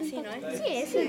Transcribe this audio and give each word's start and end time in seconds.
Assim, 0.00 0.22
não 0.22 0.30
é? 0.32 0.56
Sim, 0.56 0.64
é 0.66 0.82
assim. 0.82 1.08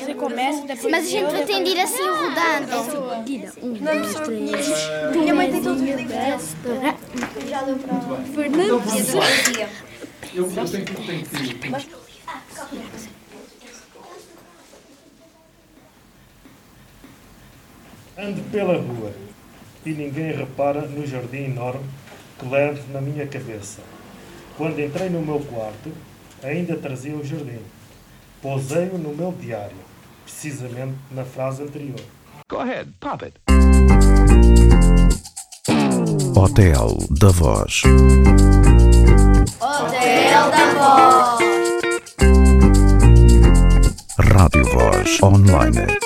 Você 0.00 0.14
começa, 0.14 0.62
depois 0.66 0.90
Mas 0.90 1.06
a 1.06 1.10
gente 1.10 1.30
pretende 1.30 1.70
ir 1.70 1.80
assim 1.80 2.02
rodando. 2.02 3.24
Guida, 3.24 3.52
um, 3.62 3.72
dois, 3.74 4.14
três. 4.14 5.16
Minha 5.16 5.34
mãe 5.34 5.50
tem 5.50 5.62
todos 5.62 5.82
os 5.82 5.86
livros 5.86 6.06
Já 7.50 7.62
deu 7.62 7.76
para. 7.76 8.16
Fernando. 8.24 8.82
Eu. 10.34 10.50
Tenho 10.50 10.84
que 10.84 10.94
tenho 10.94 11.24
que- 11.24 11.96
Ando 18.18 18.42
pela 18.50 18.78
rua 18.78 19.12
e 19.84 19.90
ninguém 19.90 20.32
repara 20.32 20.80
no 20.82 21.06
jardim 21.06 21.44
enorme 21.44 21.84
que 22.38 22.46
levo 22.46 22.80
na 22.92 23.00
minha 23.00 23.26
cabeça. 23.26 23.82
Quando 24.56 24.80
entrei 24.80 25.10
no 25.10 25.20
meu 25.20 25.38
quarto, 25.40 25.92
ainda 26.42 26.76
trazia 26.76 27.14
o 27.14 27.22
jardim. 27.22 27.60
Pousei-o 28.40 28.96
no 28.96 29.14
meu 29.14 29.30
diário, 29.32 29.76
precisamente 30.24 30.96
na 31.10 31.24
frase 31.24 31.62
anterior. 31.62 32.00
Go 32.48 32.60
ahead, 32.60 32.90
pop 32.98 33.24
it. 33.26 33.38
Hotel 36.34 36.96
da 37.10 37.28
Voz. 37.28 37.82
Hotel 39.60 40.50
da 40.50 40.66
Voz. 40.74 41.40
Rádio 44.18 44.64
Voz 44.64 45.22
Online. 45.22 46.05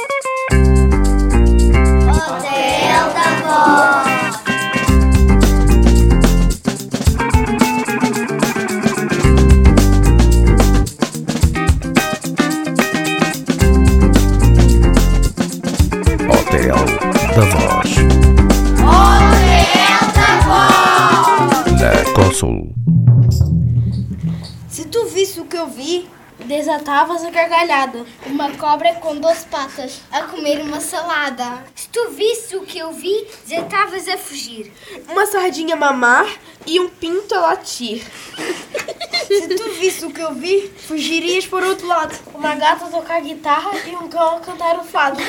Se 24.66 24.86
tu 24.86 25.04
visse 25.04 25.38
o 25.40 25.44
que 25.44 25.58
eu 25.58 25.66
vi, 25.66 26.08
desatavas 26.46 27.22
a 27.22 27.30
gargalhada. 27.30 28.06
Uma 28.24 28.50
cobra 28.52 28.94
com 28.94 29.14
12 29.14 29.44
patas 29.46 30.00
a 30.10 30.22
comer 30.22 30.62
uma 30.62 30.80
salada. 30.80 31.62
Se 31.74 31.86
tu 31.90 32.12
visse 32.12 32.56
o 32.56 32.62
que 32.62 32.78
eu 32.78 32.92
vi, 32.92 33.26
desatavas 33.46 34.08
a 34.08 34.16
fugir. 34.16 34.72
Uma 35.10 35.26
sardinha 35.26 35.76
mamar 35.76 36.26
e 36.66 36.80
um 36.80 36.88
pinto 36.88 37.34
a 37.34 37.40
latir. 37.40 38.02
Se 39.30 39.46
tu 39.46 39.70
visse 39.74 40.04
o 40.04 40.10
que 40.10 40.20
eu 40.20 40.34
vi, 40.34 40.68
fugirias 40.76 41.46
por 41.46 41.62
outro 41.62 41.86
lado. 41.86 42.18
Uma 42.34 42.56
gata 42.56 42.86
a 42.86 42.88
tocar 42.88 43.20
guitarra 43.20 43.70
e 43.86 43.94
um 43.94 44.08
cão 44.08 44.38
a 44.38 44.40
cantar 44.40 44.76
o 44.76 44.82
fado. 44.82 45.20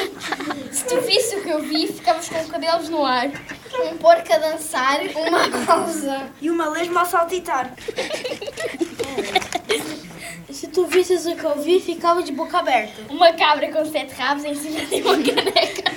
Se 0.72 0.86
tu 0.86 1.00
visse 1.02 1.36
o 1.36 1.44
que 1.44 1.50
eu 1.52 1.62
vi, 1.62 1.86
ficavas 1.86 2.28
com 2.28 2.44
cabelos 2.48 2.90
no 2.90 3.06
ar. 3.06 3.28
Um 3.28 3.98
porco 3.98 4.34
a 4.34 4.38
dançar, 4.40 5.02
uma 5.16 5.66
pausa. 5.68 6.32
E 6.42 6.50
uma 6.50 6.68
lesma 6.70 7.02
a 7.02 7.06
saltitar. 7.06 7.76
Se 10.50 10.68
tu 10.68 10.88
visses 10.88 11.28
o 11.28 11.36
que 11.36 11.44
eu 11.44 11.62
vi, 11.62 11.80
ficava 11.80 12.24
de 12.24 12.32
boca 12.32 12.58
aberta. 12.58 13.04
Uma 13.08 13.32
cabra 13.34 13.72
com 13.72 13.86
sete 13.86 14.16
rabos 14.16 14.44
em 14.44 14.56
cima 14.56 14.80
de 14.84 14.96
uma 15.04 15.18
caneca. 15.18 15.92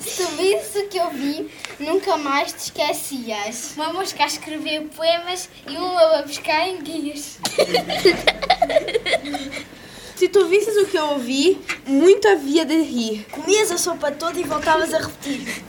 Se 0.00 0.22
tu 0.22 0.28
visse 0.36 0.78
o 0.78 0.88
que 0.88 0.98
eu 0.98 1.10
vi, 1.10 1.50
nunca 1.80 2.16
mais 2.16 2.52
te 2.52 2.58
esquecias. 2.58 3.72
Uma 3.76 3.92
mosca 3.92 4.24
a 4.24 4.26
escrever 4.26 4.82
poemas 4.94 5.48
e 5.68 5.76
uma 5.76 6.18
a 6.18 6.22
buscar 6.22 6.68
em 6.68 6.80
guias. 6.82 7.38
Se 10.14 10.28
tu 10.28 10.46
visses 10.46 10.76
o 10.76 10.86
que 10.86 10.96
eu 10.96 11.06
ouvi, 11.06 11.60
muito 11.86 12.28
havia 12.28 12.64
de 12.64 12.80
rir. 12.80 13.26
Comias 13.32 13.72
a 13.72 13.78
sopa 13.78 14.12
toda 14.12 14.38
e 14.38 14.44
voltavas 14.44 14.94
a 14.94 14.98
repetir. 14.98 15.64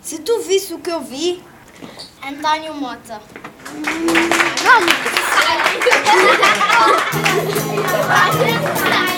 Se 0.00 0.18
tu 0.20 0.40
visse 0.40 0.72
o 0.72 0.78
que 0.78 0.90
eu 0.90 1.02
vi, 1.02 1.42
António 2.26 2.72
Mota. 2.74 3.20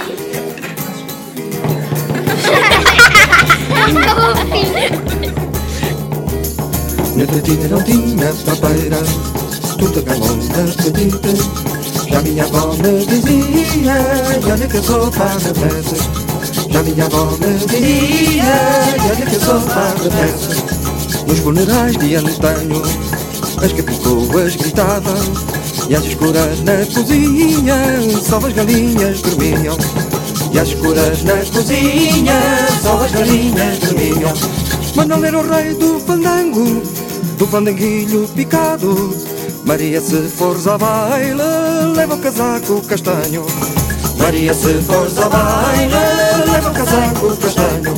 Na 7.16 7.26
cantina 7.26 7.69
não 7.69 7.82
tinha 7.82 8.32
papeira 8.47 8.98
Tudo 9.76 10.03
calou 10.04 10.37
na 10.37 10.72
petita 10.81 11.34
Já 12.09 12.22
minha 12.22 12.44
avó 12.44 12.75
me 12.75 13.04
dizia 13.06 13.97
olha 14.50 14.69
que 14.69 14.76
eu 14.76 14.82
sou 14.84 15.10
parabéns 15.10 15.87
Já 16.71 16.82
minha 16.84 17.06
avó 17.06 17.25
me 17.25 17.59
dizia 17.66 18.44
olha 19.03 19.26
que 19.26 19.34
eu 19.34 19.41
sou 19.41 19.60
parabéns 19.62 20.42
Nos 21.26 21.38
funerais 21.41 21.97
de 21.97 22.15
antanho 22.15 22.82
As 23.65 23.72
capicoas 23.72 24.54
gritavam 24.54 25.25
E 25.88 25.97
às 25.97 26.04
escuras 26.04 26.60
na 26.60 26.87
cozinha 26.87 27.76
Só 28.22 28.37
as 28.37 28.53
galinhas 28.53 29.21
dormiam 29.22 29.76
e 30.52 30.58
às 30.58 30.68
escuras 30.68 31.22
na 31.24 31.36
cozinha 31.36 32.40
Só 32.82 33.04
as 33.04 33.12
galinhas 33.12 33.78
dormiam. 33.78 34.32
Não 35.06 35.24
era 35.24 35.38
o 35.38 35.50
rei 35.50 35.74
do 35.74 35.98
fandango 36.00 36.82
Do 37.38 37.46
fandanguilho 37.46 38.28
picado. 38.28 39.16
Maria 39.64 40.00
se 40.00 40.28
fores 40.28 40.66
ao 40.66 40.78
baile 40.78 41.42
Leva 41.96 42.14
o 42.14 42.18
casaco 42.18 42.80
castanho. 42.82 43.46
Maria 44.18 44.52
se 44.54 44.74
fores 44.82 45.16
ao 45.18 45.30
baile 45.30 45.94
Leva 46.52 46.70
o 46.70 46.74
casaco 46.74 47.36
castanho. 47.36 47.94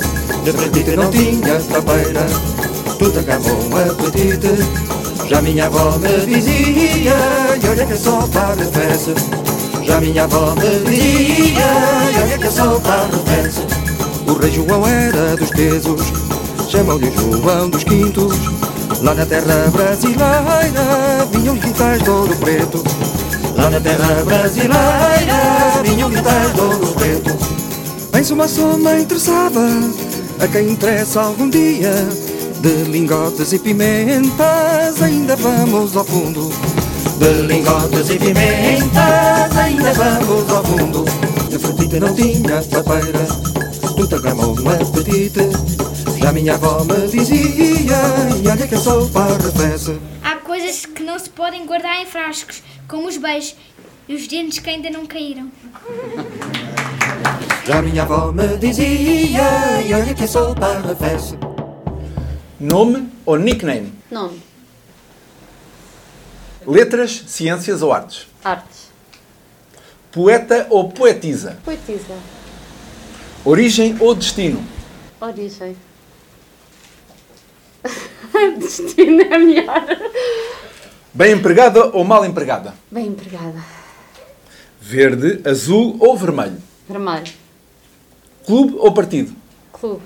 Na 0.46 0.52
frente 0.52 0.96
não 0.96 1.10
tinha 1.10 1.60
tapeira 1.60 2.26
Tudo 2.98 3.18
acabou 3.18 3.58
um 3.64 3.76
apetite. 3.76 5.28
Já 5.28 5.42
minha 5.42 5.66
avó 5.66 5.98
me 5.98 6.26
dizia 6.26 7.14
E 7.62 7.68
olha 7.68 7.86
que 7.86 7.92
é 7.92 7.96
só 7.96 8.26
para 8.28 8.52
a 8.52 8.66
festa 8.66 9.53
já 9.86 10.00
minha 10.00 10.24
avó 10.24 10.54
me 10.54 10.90
dizia 10.90 11.60
E 12.12 12.22
olha 12.22 12.38
que 12.38 12.46
eu 12.46 12.52
sou 12.52 12.80
parvese 12.80 13.60
O 14.26 14.32
rei 14.34 14.52
João 14.52 14.86
era 14.86 15.36
dos 15.36 15.50
pesos. 15.50 16.00
Chamam-lhe 16.68 17.12
João 17.12 17.68
dos 17.68 17.84
Quintos. 17.84 18.34
Lá 19.02 19.14
na 19.14 19.26
terra 19.26 19.70
brasileira 19.70 21.26
Vinham 21.32 21.56
guitarras 21.56 22.02
de 22.02 22.10
ouro 22.10 22.36
preto. 22.36 22.84
Lá 23.56 23.70
na 23.70 23.80
terra 23.80 24.24
brasileira 24.24 25.82
Vinham 25.82 26.10
guitarras 26.10 26.54
de 26.54 26.60
ouro 26.60 26.94
preto. 26.94 27.38
Em 28.18 28.24
suma 28.24 28.48
soma 28.48 28.98
interessava 28.98 29.60
A 30.40 30.48
quem 30.48 30.70
interessa 30.70 31.20
algum 31.20 31.48
dia. 31.48 31.92
De 32.60 32.84
lingotes 32.84 33.52
e 33.52 33.58
pimentas 33.58 35.02
Ainda 35.02 35.36
vamos 35.36 35.96
ao 35.96 36.04
fundo 36.04 36.50
de 37.18 37.42
lingotes 37.46 38.10
e 38.10 38.18
pimentas 38.18 39.56
Ainda 39.56 39.92
vamos 39.92 40.50
ao 40.50 40.64
fundo 40.64 41.04
A 41.54 41.58
frutita 41.58 42.00
não 42.00 42.14
tinha 42.14 42.62
papeira 42.62 43.26
Tudo 43.96 44.16
agramou 44.16 44.58
um 44.58 44.68
apetite 44.68 45.40
Já 46.20 46.32
minha 46.32 46.54
avó 46.54 46.84
me 46.84 47.08
dizia 47.08 47.96
E 48.42 48.48
olha 48.48 48.66
que 48.66 48.74
eu 48.74 48.80
sou 48.80 49.08
parrafesse 49.08 49.98
Há 50.22 50.36
coisas 50.36 50.86
que 50.86 51.02
não 51.02 51.18
se 51.18 51.30
podem 51.30 51.66
guardar 51.66 52.00
em 52.00 52.06
frascos, 52.06 52.62
como 52.88 53.08
os 53.08 53.16
beijos 53.16 53.54
e 54.06 54.14
os 54.14 54.26
dentes 54.28 54.58
que 54.58 54.68
ainda 54.68 54.90
não 54.90 55.06
caíram. 55.06 55.50
Já 57.64 57.80
minha 57.80 58.02
avó 58.02 58.30
me 58.32 58.46
dizia 58.58 59.80
E 59.82 59.94
olha 59.94 60.12
que 60.12 60.24
eu 60.24 60.28
sou 60.28 60.54
parrafesse 60.54 61.38
Nome 62.60 63.08
ou 63.24 63.36
nickname? 63.36 63.92
Nome. 64.10 64.43
Letras, 66.66 67.24
ciências 67.26 67.82
ou 67.82 67.92
artes? 67.92 68.26
Artes. 68.42 68.88
Poeta 70.10 70.66
ou 70.70 70.88
poetisa? 70.90 71.58
Poetisa. 71.64 72.16
Origem 73.44 73.96
ou 74.00 74.14
destino? 74.14 74.64
Origem. 75.20 75.76
Destino 78.58 79.22
é 79.22 79.38
melhor. 79.38 79.86
Bem 81.12 81.32
empregada 81.32 81.86
ou 81.90 82.04
mal 82.04 82.24
empregada? 82.24 82.74
Bem 82.90 83.08
empregada. 83.08 83.62
Verde, 84.80 85.40
azul 85.48 85.96
ou 86.00 86.16
vermelho? 86.16 86.62
Vermelho. 86.88 87.32
Clube 88.46 88.76
ou 88.78 88.92
partido? 88.92 89.34
Clube. 89.72 90.02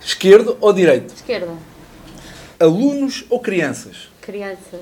Esquerdo 0.00 0.56
ou 0.60 0.72
direito? 0.72 1.14
Esquerda. 1.14 1.54
Alunos 2.60 3.24
ou 3.30 3.40
crianças? 3.40 4.08
Crianças. 4.20 4.80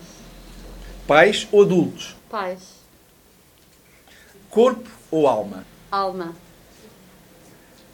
Pais 1.13 1.47
ou 1.53 1.61
adultos? 1.61 2.17
Pais. 2.31 2.61
Corpo 4.49 4.89
ou 5.11 5.29
alma? 5.29 5.63
Alma. 5.91 6.35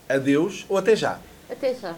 Adeus 0.09 0.65
ou 0.69 0.79
até 0.79 0.95
já? 0.95 1.19
Até 1.51 1.75
já. 1.75 1.97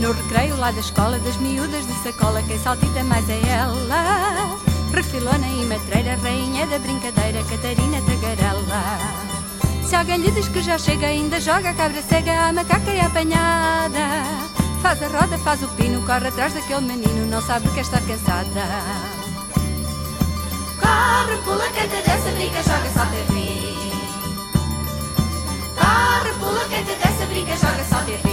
No 0.00 0.12
recreio 0.12 0.56
lá 0.56 0.70
da 0.70 0.80
escola, 0.80 1.18
das 1.18 1.36
miúdas 1.36 1.86
de 1.86 1.92
sacola, 2.04 2.42
quem 2.44 2.58
saltita 2.58 3.04
mais 3.04 3.28
é 3.28 3.38
ela. 3.50 4.56
Refilona 4.94 5.46
e 5.46 5.66
matreira, 5.66 6.16
rainha 6.22 6.66
da 6.68 6.78
brincadeira, 6.78 7.44
Catarina 7.44 8.00
Tagarela. 8.06 9.84
Se 9.86 9.94
alguém 9.94 10.20
lhe 10.20 10.30
diz 10.30 10.48
que 10.48 10.62
já 10.62 10.78
chega, 10.78 11.08
ainda 11.08 11.38
joga 11.38 11.68
a 11.68 11.74
cabra 11.74 12.00
cega, 12.00 12.48
a 12.48 12.50
macaca 12.50 12.90
é 12.90 13.02
apanhada. 13.02 14.59
Faz 14.82 15.02
a 15.02 15.08
roda, 15.08 15.38
faz 15.38 15.62
o 15.62 15.68
pino, 15.68 16.00
corre 16.06 16.28
atrás 16.28 16.54
daquele 16.54 16.80
menino, 16.80 17.26
não 17.26 17.42
sabe 17.42 17.68
que 17.68 17.80
está 17.80 18.00
cansada. 18.00 18.66
Corre, 20.80 21.36
pula, 21.44 21.68
canta, 21.68 21.96
dança, 22.06 22.30
brinca, 22.32 22.62
joga, 22.62 22.90
salta 22.94 23.14
e 23.14 23.32
ri. 23.32 23.92
Corre, 25.76 26.32
pula, 26.38 26.60
canta, 26.60 26.94
dança, 26.96 27.26
brinca, 27.26 27.56
joga, 27.56 27.84
salta 27.84 28.10
e. 28.10 28.30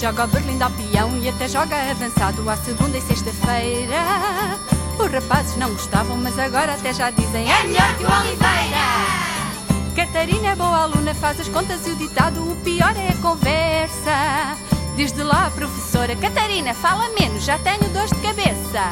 Joga 0.00 0.24
o 0.24 0.28
berlindo 0.28 0.64
ao 0.64 0.70
peão 0.70 1.18
e 1.18 1.28
até 1.28 1.46
joga 1.46 1.76
avançado 1.90 2.48
à 2.48 2.56
segunda 2.56 2.96
e 2.96 3.02
sexta-feira. 3.02 3.96
Os 4.98 5.12
rapazes 5.12 5.56
não 5.56 5.70
gostavam, 5.70 6.16
mas 6.16 6.38
agora 6.38 6.74
até 6.74 6.94
já 6.94 7.10
dizem 7.10 7.50
é 7.52 7.64
melhor 7.64 7.94
que 7.98 8.04
o 8.04 8.06
Oliveira. 8.06 9.39
Catarina 9.94 10.48
é 10.50 10.54
boa 10.54 10.82
aluna, 10.82 11.14
faz 11.14 11.40
as 11.40 11.48
contas 11.48 11.86
e 11.86 11.90
o 11.90 11.96
ditado, 11.96 12.40
o 12.50 12.56
pior 12.56 12.94
é 12.96 13.08
a 13.08 13.16
conversa. 13.16 14.56
Desde 14.96 15.22
lá 15.22 15.50
professora 15.50 16.14
Catarina, 16.16 16.74
fala 16.74 17.08
menos, 17.18 17.44
já 17.44 17.58
tenho 17.58 17.88
dores 17.90 18.10
de 18.10 18.20
cabeça. 18.20 18.82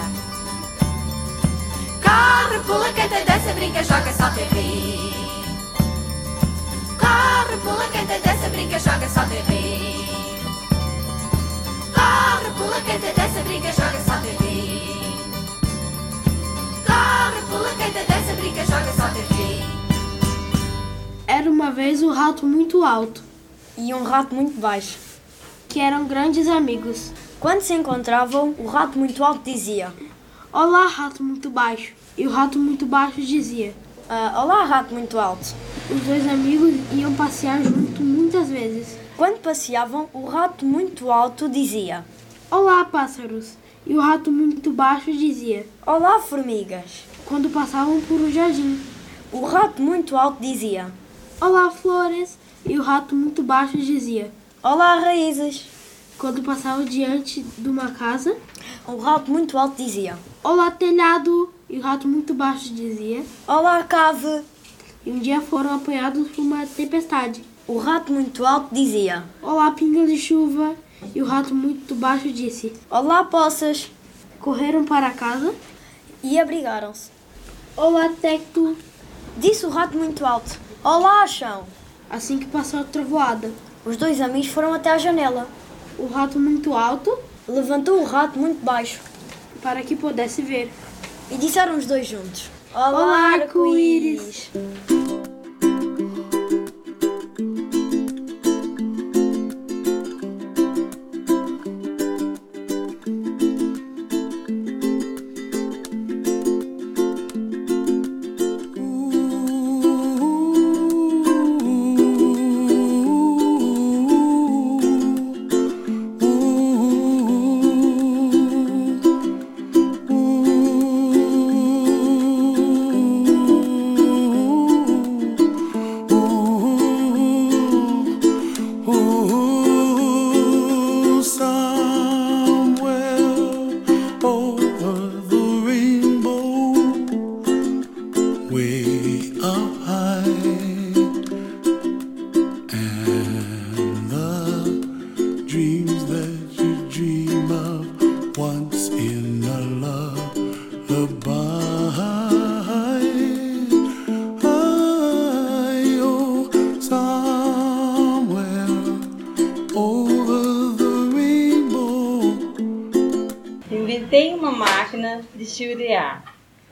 Corre, 2.02 2.58
pula, 2.60 2.92
canta, 2.92 3.24
dança, 3.24 3.52
brinca, 3.54 3.84
joga, 3.84 4.12
salta 4.12 4.40
e 4.40 4.44
ri. 4.54 5.12
Corre, 6.98 7.56
pula, 7.62 7.88
canta, 7.92 8.18
dança, 8.18 8.48
brinca, 8.48 8.78
joga, 8.78 9.08
salta 9.08 9.34
e 9.34 9.40
ri. 9.42 10.08
Corre, 11.94 12.50
pula, 12.56 12.80
canta, 12.80 13.12
dança, 13.16 13.40
brinca, 13.44 13.72
joga, 13.72 14.00
salta 14.00 14.26
e 14.26 14.36
ri. 14.42 15.22
Corre, 16.86 17.42
pula, 17.48 17.70
canta, 17.78 18.04
dança, 18.12 18.32
brinca, 18.34 18.64
joga, 18.66 18.92
salta 18.92 19.18
e 19.18 19.34
ri. 19.34 19.77
Era 21.28 21.50
uma 21.50 21.70
vez 21.70 22.02
um 22.02 22.10
rato 22.10 22.46
muito 22.46 22.82
alto, 22.82 23.22
E 23.76 23.92
um 23.92 24.02
rato 24.02 24.34
muito 24.34 24.58
baixo. 24.58 24.96
que 25.68 25.78
eram 25.78 26.06
grandes 26.06 26.48
amigos. 26.48 27.12
Quando 27.38 27.60
se 27.60 27.74
encontravam, 27.74 28.54
o 28.58 28.66
rato 28.66 28.98
muito 28.98 29.22
alto 29.22 29.42
dizia: 29.44 29.92
Olá, 30.50 30.86
rato 30.86 31.22
muito 31.22 31.50
baixo. 31.50 31.92
E 32.16 32.26
o 32.26 32.30
rato 32.30 32.58
muito 32.58 32.86
baixo 32.86 33.20
dizia. 33.20 33.74
"Ah, 34.08 34.40
Olá, 34.42 34.64
rato 34.64 34.94
muito 34.94 35.18
alto. 35.18 35.54
Os 35.90 36.00
dois 36.00 36.26
amigos 36.26 36.72
iam 36.92 37.12
passear 37.14 37.62
junto 37.62 38.02
muitas 38.02 38.48
vezes. 38.48 38.96
Quando 39.18 39.42
passeavam, 39.42 40.08
o 40.14 40.24
rato 40.24 40.64
muito 40.64 41.12
alto 41.12 41.46
dizia: 41.46 42.02
Olá, 42.50 42.86
pássaros. 42.86 43.52
E 43.86 43.94
o 43.94 44.00
rato 44.00 44.32
muito 44.32 44.70
baixo 44.72 45.12
dizia. 45.12 45.66
Olá, 45.86 46.20
formigas. 46.20 47.04
Quando 47.26 47.52
passavam 47.52 48.00
por 48.00 48.18
um 48.18 48.32
jardim. 48.32 48.80
O 49.30 49.44
rato 49.44 49.82
muito 49.82 50.16
alto 50.16 50.40
dizia: 50.40 50.90
Olá, 51.40 51.70
flores. 51.70 52.36
E 52.66 52.76
o 52.76 52.82
rato 52.82 53.14
muito 53.14 53.44
baixo 53.44 53.78
dizia. 53.78 54.28
Olá, 54.60 54.98
raízes. 54.98 55.66
Quando 56.18 56.42
passavam 56.42 56.84
diante 56.84 57.44
de 57.56 57.68
uma 57.68 57.92
casa. 57.92 58.36
O 58.88 58.96
rato 58.96 59.30
muito 59.30 59.56
alto 59.56 59.80
dizia: 59.80 60.18
Olá, 60.42 60.68
telhado. 60.72 61.54
E 61.70 61.78
o 61.78 61.80
rato 61.80 62.08
muito 62.08 62.34
baixo 62.34 62.74
dizia. 62.74 63.24
Olá, 63.46 63.84
cave. 63.84 64.42
E 65.06 65.12
um 65.12 65.20
dia 65.20 65.40
foram 65.40 65.76
apanhados 65.76 66.26
por 66.32 66.42
uma 66.42 66.66
tempestade. 66.66 67.44
O 67.68 67.78
rato 67.78 68.12
muito 68.12 68.44
alto 68.44 68.74
dizia: 68.74 69.22
Olá, 69.40 69.70
pinga 69.70 70.08
de 70.08 70.18
chuva. 70.18 70.74
E 71.14 71.22
o 71.22 71.24
rato 71.24 71.54
muito 71.54 71.94
baixo 71.94 72.32
disse. 72.32 72.72
Olá, 72.90 73.22
poças. 73.22 73.92
Correram 74.40 74.84
para 74.84 75.12
casa. 75.12 75.54
E 76.20 76.36
abrigaram-se. 76.36 77.10
Olá, 77.76 78.08
tecto. 78.20 78.76
Disse 79.36 79.64
o 79.66 79.70
rato 79.70 79.96
muito 79.96 80.26
alto: 80.26 80.58
Olá, 80.82 81.26
chão. 81.26 81.64
Assim 82.08 82.38
que 82.38 82.46
passou 82.46 82.80
a 82.80 82.84
trovoada. 82.84 83.50
Os 83.84 83.96
dois 83.96 84.20
amigos 84.20 84.48
foram 84.48 84.72
até 84.72 84.90
à 84.90 84.98
janela. 84.98 85.46
O 85.98 86.06
rato 86.06 86.38
muito 86.38 86.74
alto 86.74 87.18
Levantou 87.48 88.02
o 88.02 88.04
rato 88.04 88.38
muito 88.38 88.62
baixo 88.62 89.00
para 89.62 89.82
que 89.82 89.96
pudesse 89.96 90.42
ver. 90.42 90.70
e 91.30 91.38
disseram 91.38 91.78
os 91.78 91.86
dois 91.86 92.06
juntos: 92.06 92.50
Olá, 92.74 93.32
arco-íris. 93.32 94.50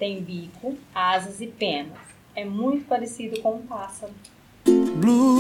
Tem 0.07 0.23
bico, 0.23 0.77
asas 0.95 1.41
e 1.41 1.49
penas. 1.49 1.99
É 2.33 2.45
muito 2.45 2.85
parecido 2.87 3.41
com 3.41 3.57
um 3.57 3.67
pássaro. 3.67 4.13
Bluebirds 4.65 5.36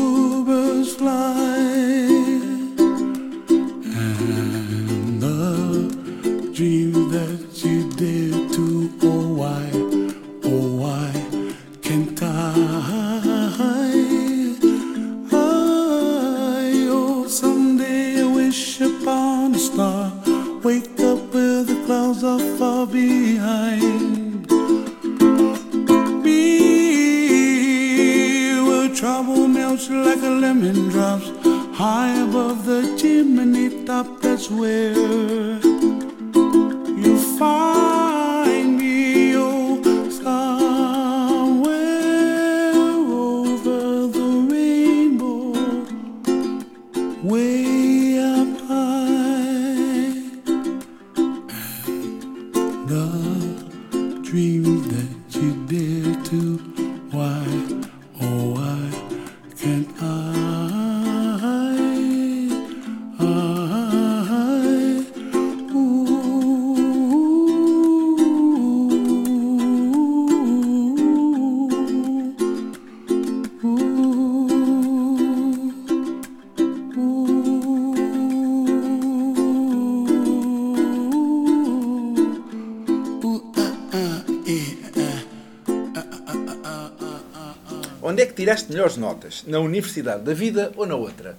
tiraste 88.46 88.70
melhores 88.70 88.96
notas? 88.96 89.42
Na 89.44 89.58
Universidade 89.58 90.22
da 90.22 90.32
Vida 90.32 90.72
ou 90.76 90.86
na 90.86 90.94
outra? 90.94 91.36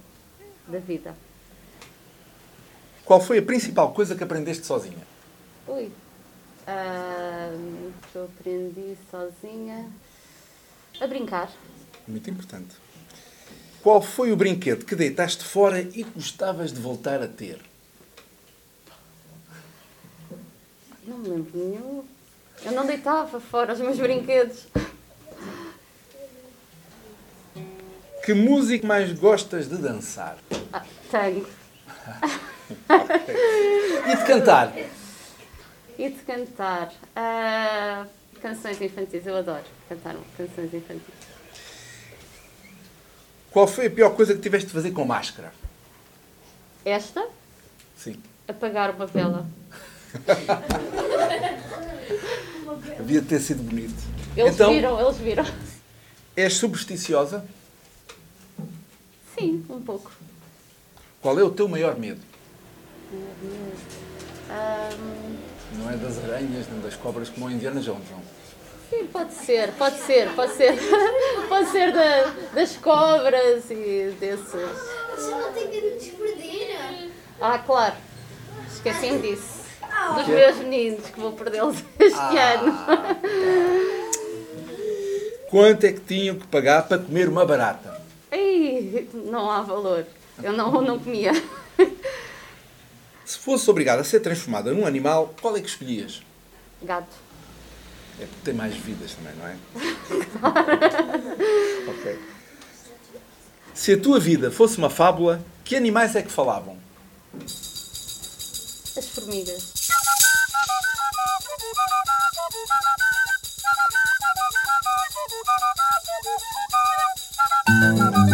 Da 0.66 0.78
vida. 0.78 1.14
Qual 3.02 3.18
foi 3.18 3.38
a 3.38 3.42
principal 3.42 3.94
coisa 3.94 4.14
que 4.14 4.22
aprendeste 4.22 4.66
sozinha? 4.66 5.06
Ui. 5.66 5.90
Que 8.12 8.18
eu 8.18 8.24
aprendi 8.24 8.94
sozinha 9.10 9.90
a 11.00 11.06
brincar. 11.06 11.50
Muito 12.06 12.28
importante. 12.28 12.76
Qual 13.82 14.02
foi 14.02 14.30
o 14.30 14.36
brinquedo 14.36 14.84
que 14.84 14.94
deitaste 14.94 15.44
fora 15.44 15.80
e 15.80 16.02
gostavas 16.02 16.74
de 16.74 16.78
voltar 16.78 17.22
a 17.22 17.26
ter? 17.26 17.58
Não 21.06 21.16
me 21.16 21.28
lembro 21.30 21.58
nenhum. 21.58 22.04
Eu 22.66 22.72
não 22.72 22.84
deitava 22.84 23.40
fora 23.40 23.72
os 23.72 23.80
meus 23.80 23.96
brinquedos. 23.96 24.66
Que 28.28 28.34
música 28.34 28.86
mais 28.86 29.10
gostas 29.18 29.70
de 29.70 29.78
dançar? 29.78 30.36
Ah, 30.70 30.84
tenho. 31.10 31.46
E 34.06 34.16
de 34.16 34.24
cantar? 34.26 34.74
E 35.98 36.10
de 36.10 36.18
cantar. 36.26 36.92
Ah, 37.16 38.04
canções 38.42 38.82
infantis, 38.82 39.26
eu 39.26 39.34
adoro 39.34 39.64
cantar 39.88 40.14
canções 40.36 40.74
infantis. 40.74 41.14
Qual 43.50 43.66
foi 43.66 43.86
a 43.86 43.90
pior 43.90 44.10
coisa 44.10 44.34
que 44.34 44.40
tiveste 44.42 44.66
de 44.66 44.74
fazer 44.74 44.90
com 44.90 45.06
máscara? 45.06 45.50
Esta, 46.84 47.26
Sim. 47.96 48.20
apagar 48.46 48.90
uma 48.90 49.06
vela. 49.06 49.46
Havia 53.00 53.22
de 53.22 53.26
ter 53.26 53.40
sido 53.40 53.62
bonito. 53.62 53.96
Eles 54.36 54.52
então, 54.52 54.70
viram, 54.70 55.00
eles 55.00 55.16
viram. 55.16 55.46
és 56.36 56.52
supersticiosa? 56.52 57.42
Sim, 59.38 59.64
um 59.68 59.80
pouco. 59.80 60.10
Qual 61.22 61.38
é 61.38 61.42
o 61.42 61.50
teu 61.50 61.68
maior 61.68 61.98
medo? 61.98 62.20
Ahm, 64.50 65.36
Não 65.78 65.90
é 65.90 65.96
das 65.96 66.18
aranhas 66.24 66.66
nem 66.70 66.80
das 66.82 66.94
cobras 66.96 67.28
como 67.28 67.46
o 67.46 67.50
Indiana 67.50 67.80
Jones, 67.80 68.08
não? 68.10 68.20
sim, 68.90 69.06
pode 69.06 69.34
ser, 69.34 69.70
pode 69.72 69.98
ser, 69.98 70.30
pode 70.34 70.52
ser. 70.54 70.74
pode 71.48 71.68
ser 71.70 71.92
da- 71.92 72.32
das 72.54 72.76
cobras 72.76 73.70
e 73.70 74.14
desses. 74.18 74.46
Você 75.14 75.30
não 75.30 75.52
tem 75.52 75.68
medo 75.68 75.98
de 75.98 76.10
perder? 76.12 77.10
Ah, 77.40 77.58
claro. 77.58 77.94
Esqueci-me 78.72 79.18
disso. 79.20 79.58
Dos 80.14 80.24
Que? 80.24 80.30
meus 80.32 80.56
meninos, 80.58 81.06
que 81.10 81.20
vou 81.20 81.32
perdê-los 81.32 81.76
este 82.00 82.18
Ah. 82.18 82.54
ano. 82.54 82.78
Quanto 85.50 85.84
é 85.84 85.92
que 85.92 86.00
tinham 86.00 86.36
que 86.36 86.46
pagar 86.46 86.86
para 86.88 86.98
comer 86.98 87.28
uma 87.28 87.44
barata? 87.44 87.98
Não 89.12 89.50
há 89.50 89.62
valor. 89.62 90.06
Eu 90.42 90.52
não, 90.52 90.80
não 90.82 90.98
comia. 90.98 91.32
Se 93.24 93.38
fosse 93.38 93.68
obrigada 93.68 94.00
a 94.00 94.04
ser 94.04 94.20
transformada 94.20 94.72
num 94.72 94.86
animal, 94.86 95.34
qual 95.40 95.56
é 95.56 95.60
que 95.60 95.68
escolhias? 95.68 96.22
Gato. 96.80 97.16
É 98.20 98.24
porque 98.24 98.44
tem 98.44 98.54
mais 98.54 98.74
vidas 98.74 99.14
também, 99.14 99.34
não 99.34 99.46
é? 99.46 99.56
ok. 101.90 102.18
Se 103.74 103.92
a 103.92 104.00
tua 104.00 104.18
vida 104.18 104.50
fosse 104.50 104.78
uma 104.78 104.90
fábula, 104.90 105.40
que 105.64 105.76
animais 105.76 106.16
é 106.16 106.22
que 106.22 106.30
falavam? 106.30 106.76
As 108.96 109.08
formigas. 109.08 109.72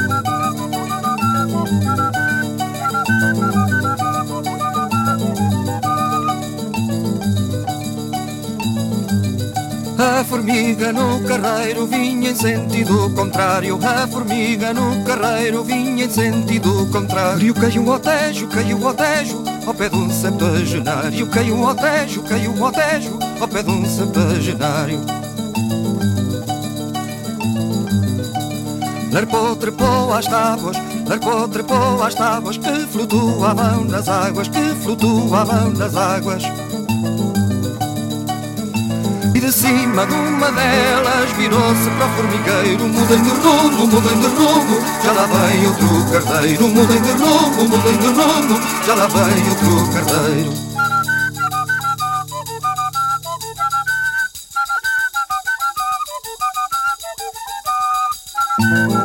A 10.05 10.23
formiga 10.23 10.93
no 10.93 11.19
carreiro 11.25 11.87
vinha 11.87 12.31
em 12.31 12.35
sentido 12.35 13.09
contrário. 13.15 13.79
A 13.83 14.07
formiga 14.07 14.75
no 14.75 15.03
carreiro 15.03 15.65
vinha 15.65 16.05
em 16.05 16.11
sentido 16.11 16.87
contrário. 16.93 17.55
Caiu 17.55 17.91
ao 17.91 17.99
tejo, 17.99 18.47
caiu 18.49 18.87
ao 18.87 18.93
tejo, 18.93 19.43
ao 19.67 19.73
pé 19.73 19.89
de 19.89 19.97
um 19.97 20.11
septuagenário. 20.11 21.27
Caiu 21.29 21.67
ao 21.67 21.75
tejo, 21.75 22.23
caiu 22.25 22.65
ao 22.65 22.71
tejo, 22.71 23.19
ao 23.41 23.49
pé 23.49 23.63
de 23.63 23.71
um 23.71 23.87
septuagenário. 23.87 25.01
Larpou, 29.11 29.57
trepou 29.57 30.13
às 30.13 30.27
tábuas, 30.27 30.77
larpou, 31.09 31.49
trepou 31.49 32.03
às 32.03 32.15
tábuas 32.15 32.59
que 32.59 32.87
flutuavam 32.93 33.85
nas 33.85 34.07
águas, 34.07 34.49
que 34.49 34.75
flutuavam 34.83 35.71
nas 35.71 35.97
águas. 35.97 36.43
De 39.45 39.53
cima 39.53 40.07
de 40.07 40.15
uma 40.15 40.51
delas 40.53 41.31
virou-se 41.33 41.91
para 41.91 42.07
o 42.07 42.11
formigueiro 42.17 42.89
Mudem 42.89 43.23
de 43.23 43.29
rumo, 43.29 43.87
mudem 43.89 44.19
de 44.19 44.27
rumo, 44.29 44.81
já 45.05 45.13
lá 45.13 45.27
vem 45.27 45.67
outro 45.67 46.11
carteiro 46.11 46.69
Mudem 46.69 47.03
de 47.03 47.11
rumo, 47.11 47.69
mudem 47.69 47.99
de 47.99 48.07
rumo, 48.07 48.59
já 48.87 48.95
lá 48.95 49.07
vem 49.07 49.49
outro 49.51 49.93
carteiro 49.93 50.51
A 58.99 59.04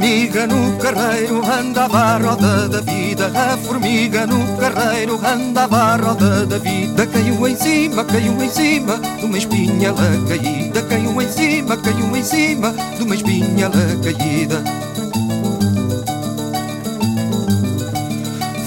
formiga 0.00 0.46
no 0.46 0.78
carreiro 0.78 1.42
andava 1.44 1.98
à 1.98 2.16
roda 2.16 2.68
da 2.70 2.80
vida. 2.80 3.30
A 3.34 3.56
formiga 3.58 4.26
no 4.26 4.56
carreiro 4.56 5.20
andava 5.22 5.76
à 5.76 5.96
roda 5.96 6.46
da 6.46 6.56
vida. 6.56 7.06
Caiu 7.06 7.46
em 7.46 7.54
cima, 7.54 8.02
caiu 8.06 8.42
em 8.42 8.48
cima 8.48 8.98
de 8.98 9.26
uma 9.26 9.36
espinha 9.36 9.92
lá 9.92 10.10
caída. 10.26 10.82
Caiu 10.84 11.20
em 11.20 11.28
cima, 11.28 11.76
caiu 11.76 12.16
em 12.16 12.22
cima 12.22 12.74
de 12.96 13.02
uma 13.02 13.14
espinha 13.14 13.68
lá 13.68 14.02
caída. 14.02 14.64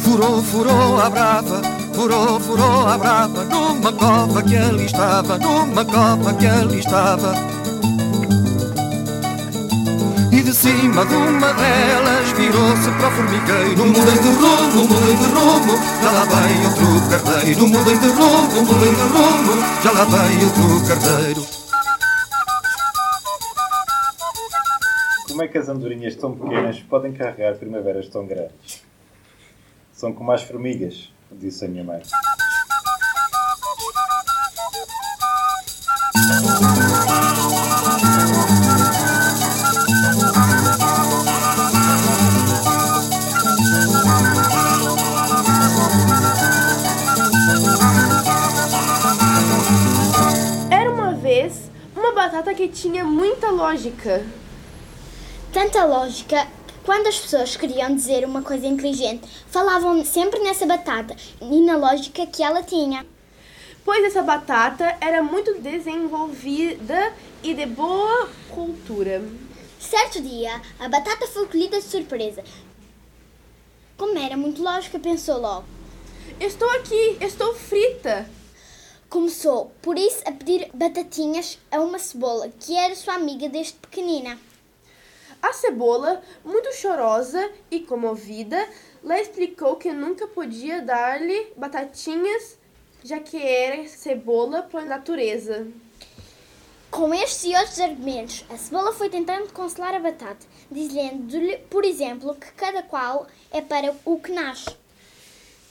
Furou, 0.03 0.43
furou 0.43 1.01
a 1.01 1.09
brava, 1.09 1.61
furou, 1.93 2.39
furou 2.39 2.87
a 2.87 2.95
brava. 2.95 3.43
Numa 3.45 3.91
cova 3.91 4.43
que 4.43 4.55
ali 4.55 4.85
estava, 4.85 5.39
numa 5.39 5.83
cova 5.83 6.31
que 6.35 6.45
ali 6.45 6.77
estava 6.77 7.52
de 10.53 10.59
cima 10.59 11.03
de 11.03 11.15
uma 11.15 11.51
delas 11.53 12.31
virou-se 12.33 12.91
para 12.91 13.07
o 13.07 13.11
formigueiro 13.11 13.87
Mudem 13.87 14.21
de 14.21 14.29
rumo, 14.29 14.87
mudem 14.87 15.17
de 15.17 15.25
rumo, 15.33 15.73
já 16.03 16.11
lá 16.11 16.25
vem 16.25 16.65
outro 16.67 17.09
carteiro 17.09 17.67
Mudem 17.67 17.97
de 17.97 18.07
rumo, 18.07 18.61
mudem 18.61 18.93
de 18.93 19.01
rumo, 19.01 19.53
já 19.83 19.91
lá 19.91 20.05
vem 20.05 20.45
outro 20.45 20.87
carteiro 20.87 21.45
Como 25.27 25.41
é 25.41 25.47
que 25.47 25.57
as 25.57 25.69
andorinhas 25.69 26.15
tão 26.15 26.37
pequenas 26.37 26.79
podem 26.81 27.13
carregar 27.13 27.55
primaveras 27.55 28.07
tão 28.07 28.27
grandes? 28.27 28.83
São 29.91 30.13
como 30.13 30.31
as 30.31 30.43
formigas, 30.43 31.11
disse 31.31 31.65
a 31.65 31.67
minha 31.67 31.83
mãe. 31.83 32.03
Que 52.53 52.67
tinha 52.67 53.03
muita 53.03 53.49
lógica. 53.49 54.25
Tanta 55.51 55.85
lógica 55.85 56.47
que 56.67 56.73
quando 56.83 57.07
as 57.07 57.19
pessoas 57.19 57.55
queriam 57.55 57.95
dizer 57.95 58.25
uma 58.25 58.41
coisa 58.41 58.67
inteligente, 58.67 59.27
falavam 59.47 60.03
sempre 60.05 60.39
nessa 60.39 60.65
batata 60.65 61.15
e 61.41 61.61
na 61.61 61.77
lógica 61.77 62.25
que 62.25 62.43
ela 62.43 62.61
tinha. 62.61 63.05
Pois 63.83 64.03
essa 64.05 64.21
batata 64.21 64.95
era 65.01 65.21
muito 65.21 65.59
desenvolvida 65.59 67.13
e 67.41 67.53
de 67.53 67.65
boa 67.65 68.29
cultura. 68.49 69.21
Certo 69.79 70.21
dia, 70.21 70.61
a 70.79 70.87
batata 70.87 71.27
foi 71.27 71.45
colhida 71.47 71.77
de 71.77 71.85
surpresa. 71.85 72.43
Como 73.97 74.17
era 74.17 74.37
muito 74.37 74.63
lógica, 74.63 74.97
pensou 74.99 75.39
logo. 75.39 75.65
Estou 76.39 76.69
aqui, 76.71 77.17
estou 77.19 77.53
frita. 77.53 78.25
Começou, 79.13 79.71
por 79.79 79.95
isso, 79.95 80.23
a 80.25 80.31
pedir 80.31 80.71
batatinhas 80.73 81.59
a 81.69 81.79
uma 81.79 81.99
cebola, 81.99 82.49
que 82.59 82.75
era 82.75 82.95
sua 82.95 83.13
amiga 83.13 83.47
desde 83.47 83.73
pequenina. 83.73 84.39
A 85.39 85.53
cebola, 85.53 86.19
muito 86.43 86.73
chorosa 86.73 87.51
e 87.69 87.81
comovida, 87.81 88.67
Lá 89.03 89.21
explicou 89.21 89.75
que 89.75 89.91
nunca 89.91 90.27
podia 90.27 90.81
dar-lhe 90.81 91.53
batatinhas, 91.55 92.57
já 93.03 93.19
que 93.19 93.37
era 93.37 93.87
cebola 93.87 94.63
por 94.63 94.81
natureza. 94.83 95.67
Com 96.89 97.13
estes 97.13 97.43
e 97.43 97.55
outros 97.55 97.79
argumentos, 97.81 98.43
a 98.49 98.57
cebola 98.57 98.93
foi 98.93 99.09
tentando 99.09 99.53
consolar 99.53 99.93
a 99.93 99.99
batata, 99.99 100.43
dizendo-lhe, 100.71 101.59
por 101.69 101.85
exemplo, 101.85 102.33
que 102.33 102.51
cada 102.53 102.81
qual 102.81 103.27
é 103.51 103.61
para 103.61 103.93
o 104.05 104.19
que 104.19 104.31
nasce. 104.31 104.75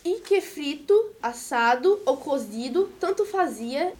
E 0.04 0.20
que 0.20 0.40
frito, 0.40 1.10
assado 1.22 2.00
ou 2.04 2.16
cozido 2.16 2.90
tanto 2.98 3.24
fazia 3.24 3.94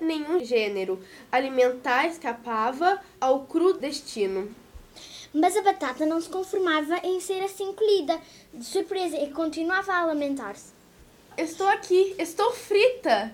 nenhum 0.00 0.44
gênero 0.44 1.02
alimentar 1.30 2.06
escapava 2.06 3.00
ao 3.20 3.40
cru 3.40 3.74
destino. 3.74 4.54
Mas 5.32 5.56
a 5.56 5.62
batata 5.62 6.06
não 6.06 6.20
se 6.20 6.28
conformava 6.28 6.98
em 7.04 7.20
ser 7.20 7.42
assim 7.42 7.72
colhida, 7.72 8.18
de 8.54 8.64
surpresa, 8.64 9.16
e 9.18 9.30
continuava 9.30 9.92
a 9.92 10.06
lamentar-se. 10.06 10.72
Estou 11.36 11.68
aqui, 11.68 12.14
estou 12.18 12.52
frita! 12.52 13.32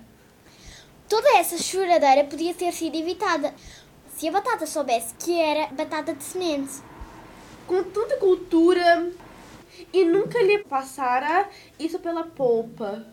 Toda 1.09 1.37
essa 1.37 1.57
choradeira 1.59 2.25
podia 2.25 2.55
ter 2.55 2.73
sido 2.73 2.97
evitada 2.97 3.55
se 4.17 4.29
a 4.29 4.33
batata 4.33 4.67
soubesse 4.67 5.15
que 5.15 5.39
era 5.39 5.67
batata 5.69 6.15
de 6.15 6.25
semente. 6.25 6.83
Com 7.67 7.83
tanta 7.85 8.17
cultura 8.17 9.13
e 9.95 10.05
nunca 10.05 10.43
lhe 10.43 10.59
passara 10.65 11.49
isso 11.79 12.01
pela 12.01 12.25
polpa. 12.25 13.07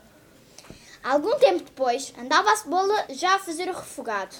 Algum 1.03 1.37
tempo 1.37 1.63
depois, 1.63 2.11
andava 2.17 2.51
a 2.51 2.55
cebola 2.55 3.05
já 3.09 3.35
a 3.35 3.39
fazer 3.39 3.69
o 3.69 3.73
refogado. 3.73 4.35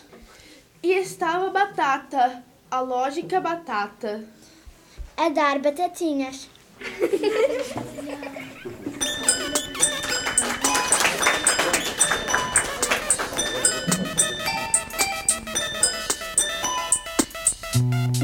E 0.82 0.92
estava 0.94 1.48
a 1.48 1.50
batata, 1.52 2.44
a 2.72 2.80
lógica 2.80 3.40
batata. 3.40 4.24
A 5.16 5.30
dar 5.30 5.60
batatinhas. 5.60 6.50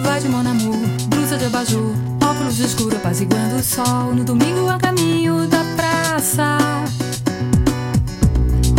Vai 0.02 0.20
de 0.20 0.30
mon 0.30 0.48
amour, 0.48 0.76
blusa 1.10 1.38
de 1.38 1.46
abajur, 1.46 1.94
óculos 2.58 2.60
escuro 2.60 2.96
apaziguando 2.96 3.56
o 3.58 3.64
sol. 3.64 4.14
No 4.14 4.24
domingo 4.24 4.70
a 4.70 4.78
caminho 4.80 5.48
da 5.48 5.64
praça. 5.76 6.58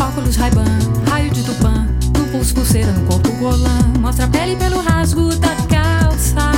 Óculos 0.00 0.36
Ray-Ban, 0.36 0.64
raio 1.08 1.30
de 1.30 1.42
tupã, 1.42 1.86
no 2.16 2.24
pulso 2.26 2.54
pulseira, 2.54 2.90
no 2.92 3.06
corpo 3.06 3.30
golã. 3.32 3.78
Mostra 4.00 4.24
a 4.24 4.28
pele 4.28 4.56
pelo 4.56 4.80
rasgo 4.80 5.34
da 5.36 5.54
calça. 5.68 6.50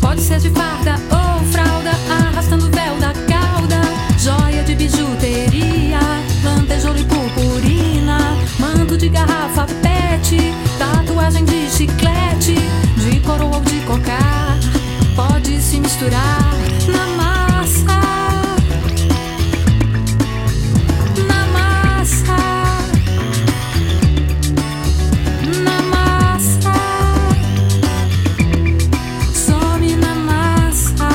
Pode 0.00 0.20
ser 0.20 0.38
de 0.40 0.50
farda 0.50 0.96
ou 1.10 1.44
fralda, 1.50 1.90
arrastando 2.10 2.66
o 2.66 2.70
véu 2.70 2.98
da 2.98 3.12
cauda. 3.26 3.80
Joia 4.18 4.62
de 4.64 4.74
bijuteria, 4.74 6.00
lantejoula 6.42 6.98
e 6.98 7.04
purpurina. 7.04 8.18
Manto 8.58 8.96
de 8.98 9.08
garrafa 9.08 9.66
pet, 9.82 10.36
tatuagem 10.78 11.44
de 11.44 11.70
chiclete. 11.70 12.23
Se 15.64 15.80
misturar 15.80 16.40
na 16.86 17.06
massa. 17.16 18.00
Na 21.26 21.46
massa. 21.56 22.36
Na 25.64 25.82
massa. 25.82 26.74
Some 29.32 29.96
na 29.96 30.14
massa. 30.14 31.08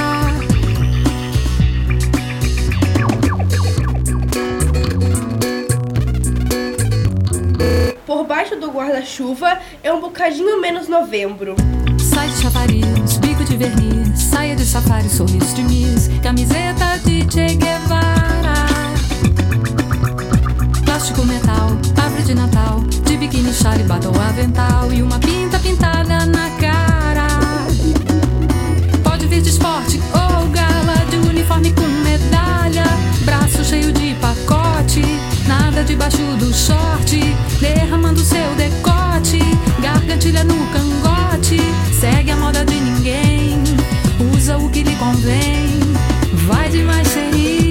Por 8.06 8.24
baixo 8.26 8.56
do 8.56 8.72
guarda-chuva 8.72 9.60
é 9.84 9.94
um 9.94 10.02
bocadinho 10.02 10.60
menos 10.60 10.88
novembro. 10.88 11.56
Sai 12.00 12.28
de 12.30 12.38
chafariz, 12.42 13.18
bico 13.20 13.44
de 13.44 13.56
verniz, 13.56 13.99
saia 14.30 14.56
de 14.56 14.66
safari, 14.66 15.10
sorriso 15.10 15.56
de 15.56 15.64
miss, 15.64 16.10
camiseta 16.22 16.98
de 17.04 17.26
Che 17.26 17.56
Guevara. 17.56 18.68
Plástico 20.86 21.24
metal, 21.24 21.78
árvore 21.98 22.24
de 22.24 22.36
Natal, 22.36 22.82
de 23.06 23.18
biquíni, 23.18 23.52
chale, 23.54 23.84
batom, 23.84 24.14
avental 24.30 24.94
e 24.94 25.02
uma 25.02 25.18
pinta 25.20 25.58
pintada 25.60 26.26
na 26.26 26.50
cara. 26.62 27.28
Pode 29.04 29.26
vir 29.28 29.42
de 29.42 29.50
esporte 29.50 30.00
ou 30.14 30.48
gala, 30.50 31.06
de 31.10 31.18
uniforme 31.18 31.72
com 31.74 31.88
medalha, 32.04 32.86
braço 33.26 33.64
cheio 33.64 33.92
de 33.92 34.14
pacote, 34.16 35.02
nada 35.48 35.84
debaixo 35.84 36.24
do 36.38 36.54
short, 36.54 37.18
derramando 37.60 38.20
seu 38.20 38.56
decote, 38.56 39.40
gargantilha 39.82 40.44
no 40.44 40.56
cangote, 40.68 41.60
segue 42.00 42.32
a 42.32 42.36
moda 42.36 42.64
de 42.64 42.76
ninguém, 42.80 43.64
usa 44.20 44.58
o 44.58 44.70
que 44.70 44.84
lhe 44.84 44.96
convém, 44.96 45.80
vai 46.48 46.70
de 46.70 46.84
mais 46.84 47.08
cheio, 47.08 47.69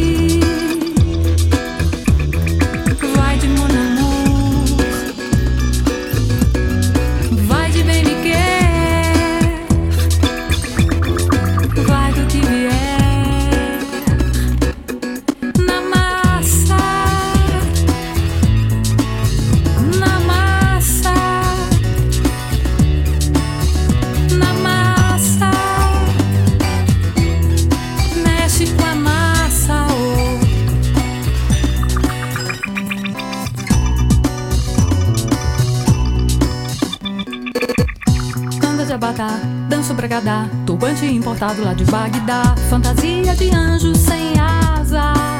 importado 41.39 41.63
lá 41.63 41.73
de 41.73 41.85
Bagdá, 41.85 42.43
fantasia 42.69 43.33
de 43.37 43.55
anjo 43.55 43.95
sem 43.95 44.35
asa. 44.41 45.38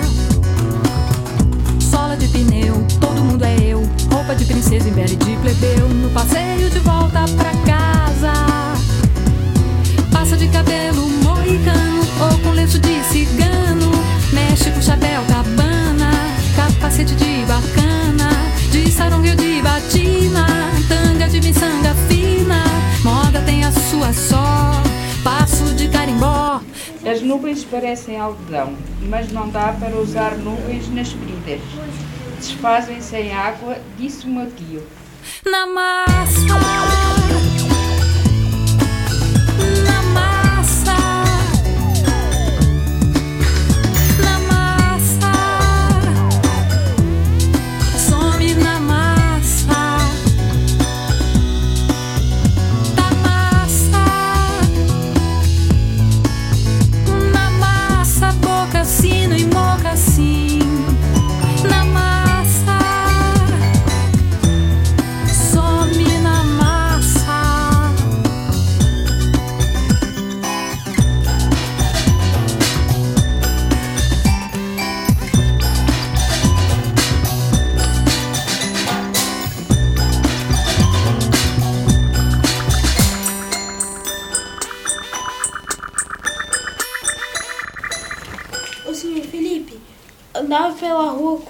Nuvens 27.39 27.63
parecem 27.63 28.19
algodão, 28.19 28.75
mas 29.09 29.31
não 29.31 29.49
dá 29.49 29.73
para 29.73 29.97
usar 29.97 30.37
nuvens 30.37 30.93
nas 30.93 31.13
feridas. 31.13 31.61
Desfazem-se 32.37 33.17
em 33.17 33.33
água, 33.33 33.77
disse 33.97 34.27
o 34.27 34.29
meu 34.29 34.51
tio. 34.51 34.83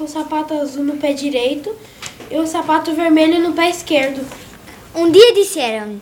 O 0.09 0.11
sapato 0.11 0.55
azul 0.55 0.83
no 0.83 0.97
pé 0.97 1.13
direito 1.13 1.71
e 2.31 2.39
o 2.39 2.47
sapato 2.47 2.95
vermelho 2.95 3.41
no 3.41 3.53
pé 3.53 3.69
esquerdo. 3.69 4.27
Um 4.95 5.11
dia 5.11 5.35
disseram-lhe: 5.35 6.01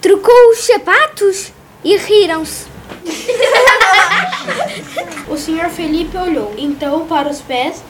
trocou 0.00 0.50
os 0.50 0.58
sapatos 0.58 1.50
e 1.82 1.96
riram-se. 1.96 2.66
O 5.28 5.36
senhor 5.36 5.70
Felipe 5.70 6.16
olhou 6.16 6.52
então 6.58 7.06
para 7.06 7.28
os 7.28 7.40
pés 7.40 7.84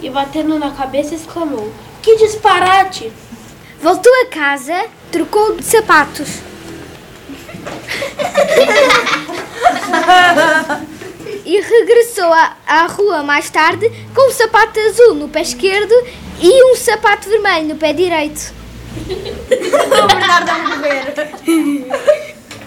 e, 0.00 0.08
batendo 0.08 0.58
na 0.58 0.70
cabeça, 0.70 1.14
exclamou: 1.14 1.70
Que 2.02 2.16
disparate! 2.16 3.12
Voltou 3.82 4.12
a 4.22 4.26
casa, 4.26 4.86
trocou 5.12 5.56
de 5.56 5.62
sapatos. 5.62 6.28
e 11.56 11.60
regressou 11.60 12.30
à, 12.32 12.56
à 12.66 12.86
rua 12.86 13.22
mais 13.22 13.48
tarde 13.48 13.90
com 14.14 14.28
um 14.28 14.32
sapato 14.32 14.78
azul 14.78 15.14
no 15.14 15.28
pé 15.28 15.40
esquerdo 15.40 15.94
e 16.40 16.72
um 16.72 16.76
sapato 16.76 17.28
vermelho 17.28 17.68
no 17.68 17.76
pé 17.76 17.92
direito. 17.92 18.52
O 19.06 20.06
Bernardo 20.06 20.50
a 20.50 20.58
morrer. 20.58 21.14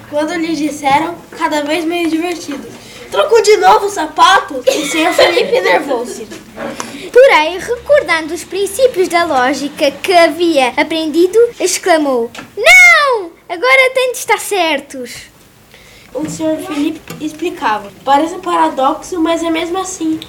Quando 0.09 0.33
lhe 0.33 0.55
disseram, 0.55 1.15
cada 1.37 1.61
vez 1.63 1.85
meio 1.85 2.09
divertido. 2.09 2.67
Trocou 3.11 3.41
de 3.41 3.57
novo 3.57 3.85
o 3.85 3.89
sapato? 3.89 4.55
O 4.59 4.85
senhor 4.85 5.13
Felipe 5.13 5.55
enervou-se. 5.55 6.27
Porém, 7.11 7.59
recordando 7.59 8.33
os 8.33 8.43
princípios 8.43 9.07
da 9.07 9.23
lógica 9.23 9.91
que 9.91 10.13
havia 10.13 10.69
aprendido, 10.69 11.39
exclamou: 11.59 12.31
Não! 12.57 13.31
Agora 13.47 13.91
tem 13.93 14.11
de 14.11 14.17
estar 14.19 14.39
certos. 14.39 15.29
O 16.13 16.27
senhor 16.29 16.57
Felipe 16.57 16.99
explicava. 17.23 17.91
Parece 18.03 18.33
um 18.33 18.39
paradoxo, 18.39 19.19
mas 19.19 19.43
é 19.43 19.49
mesmo 19.49 19.77
assim. 19.77 20.19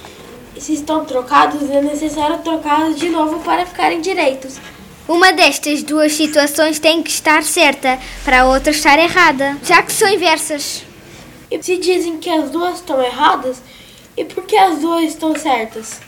Se 0.57 0.73
estão 0.73 1.03
trocados, 1.05 1.69
é 1.69 1.81
necessário 1.81 2.37
trocá-los 2.39 2.99
de 2.99 3.09
novo 3.09 3.39
para 3.39 3.65
ficarem 3.65 3.99
direitos. 3.99 4.59
Uma 5.07 5.33
destas 5.33 5.81
duas 5.81 6.13
situações 6.13 6.79
tem 6.79 7.01
que 7.01 7.09
estar 7.09 7.43
certa 7.43 7.99
para 8.23 8.41
a 8.41 8.45
outra 8.45 8.71
estar 8.71 8.99
errada, 8.99 9.57
já 9.63 9.81
que 9.81 9.91
são 9.91 10.07
inversas. 10.07 10.83
E 11.49 11.61
se 11.61 11.77
dizem 11.77 12.17
que 12.17 12.29
as 12.29 12.51
duas 12.51 12.75
estão 12.75 13.01
erradas, 13.01 13.61
e 14.15 14.23
por 14.23 14.45
que 14.45 14.55
as 14.55 14.79
duas 14.79 15.05
estão 15.05 15.35
certas? 15.35 15.99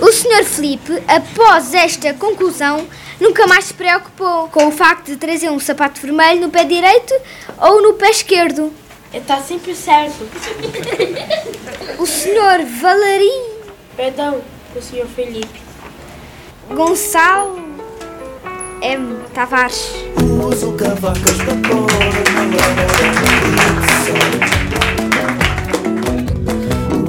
O 0.00 0.10
Sr. 0.10 0.44
Felipe, 0.44 1.02
após 1.06 1.74
esta 1.74 2.14
conclusão, 2.14 2.88
nunca 3.20 3.46
mais 3.46 3.66
se 3.66 3.74
preocupou 3.74 4.48
com 4.48 4.66
o 4.66 4.72
facto 4.72 5.06
de 5.06 5.16
trazer 5.16 5.50
um 5.50 5.60
sapato 5.60 6.00
vermelho 6.00 6.40
no 6.40 6.50
pé 6.50 6.64
direito 6.64 7.14
ou 7.58 7.82
no 7.82 7.92
pé 7.94 8.10
esquerdo. 8.10 8.72
Está 9.12 9.40
sempre 9.40 9.74
certo. 9.74 10.24
O 11.98 12.06
Sr. 12.06 12.64
Valerim 12.80 13.60
Perdão, 14.00 14.40
o 14.74 14.80
senhor 14.80 15.06
Felipe. 15.08 15.60
Gonçalo 16.70 17.58
M. 18.80 19.18
Tavares. 19.34 19.92
Uso 20.42 20.72
cavacas 20.72 21.36
da 21.36 21.68
cor 21.68 21.86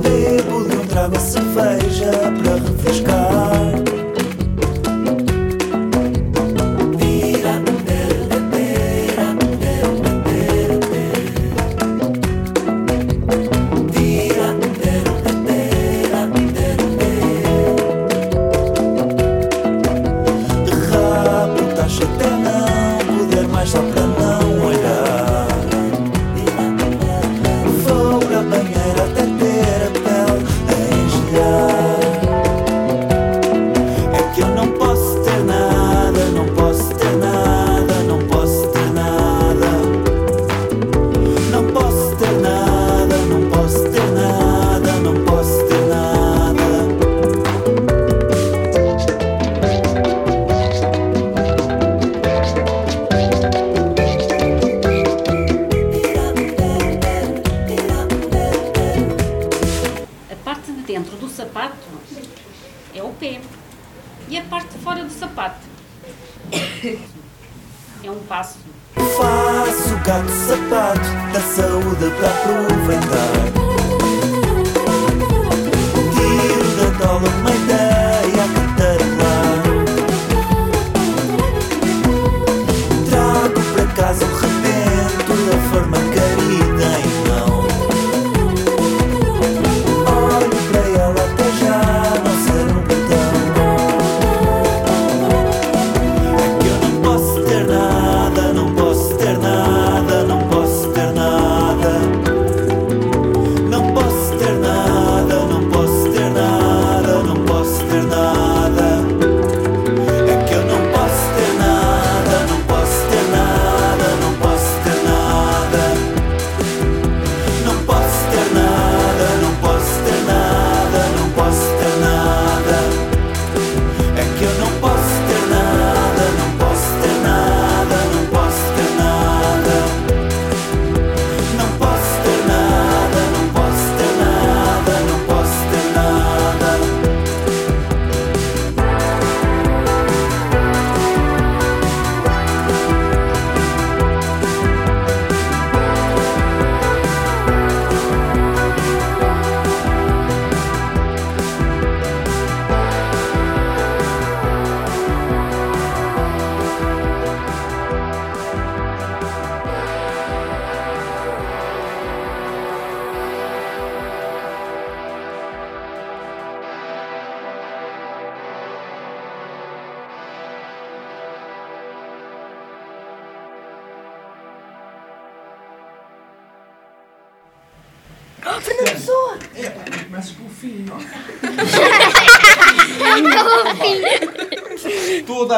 Bebo 0.02 0.68
de 0.68 0.76
um 0.76 0.86
trago 0.88 1.16
a 1.16 1.20
cerveja 1.20 2.12
para 2.44 2.56
refrescar 2.56 4.01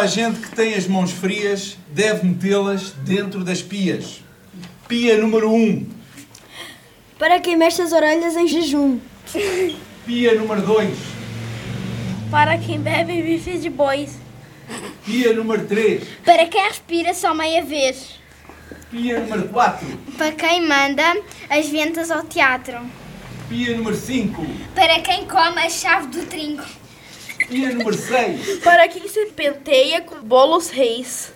a 0.04 0.06
gente 0.06 0.42
que 0.42 0.54
tem 0.54 0.74
as 0.74 0.86
mãos 0.86 1.13
frias 1.13 1.78
deve 1.88 2.28
metê-las 2.28 2.92
dentro 3.06 3.42
das 3.42 3.62
pias. 3.62 4.22
Pia 4.86 5.18
número 5.18 5.50
1. 5.50 5.56
Um. 5.56 5.89
Para 7.18 7.39
quem 7.39 7.56
mexe 7.56 7.82
as 7.82 7.94
orelhas 7.94 8.36
em 8.36 8.46
jejum. 8.46 9.00
Pia 10.06 10.36
número 10.36 10.62
2. 10.62 10.98
Para 12.30 12.58
quem 12.58 12.82
bebe 12.82 13.22
bife 13.22 13.58
de 13.58 13.70
bois. 13.70 14.20
Pia 15.06 15.32
número 15.32 15.66
3. 15.66 16.04
Para 16.26 16.48
quem 16.48 16.62
respira 16.68 17.13
só 17.13 17.34
meia 17.34 17.63
vez. 17.63 18.20
Pia 18.92 19.22
número 19.22 19.48
4. 19.48 19.88
Para 20.18 20.34
quem 20.34 20.68
manda 20.68 21.16
as 21.50 21.70
ventas 21.70 22.12
ao 22.12 22.24
teatro. 22.24 22.78
Pia 23.48 23.78
número 23.78 23.96
5. 23.96 24.46
Para 24.76 25.00
quem 25.00 25.26
come 25.26 25.62
a 25.62 25.70
chave 25.70 26.08
do 26.08 26.26
trinco. 26.26 26.83
Pia 27.54 27.70
número 27.70 27.96
6. 27.96 28.60
Para 28.63 28.88
quem 28.88 29.08
se 29.08 29.28
penteia 29.28 30.02
com 30.02 30.16
bolos 30.22 30.70
reis. 30.72 31.32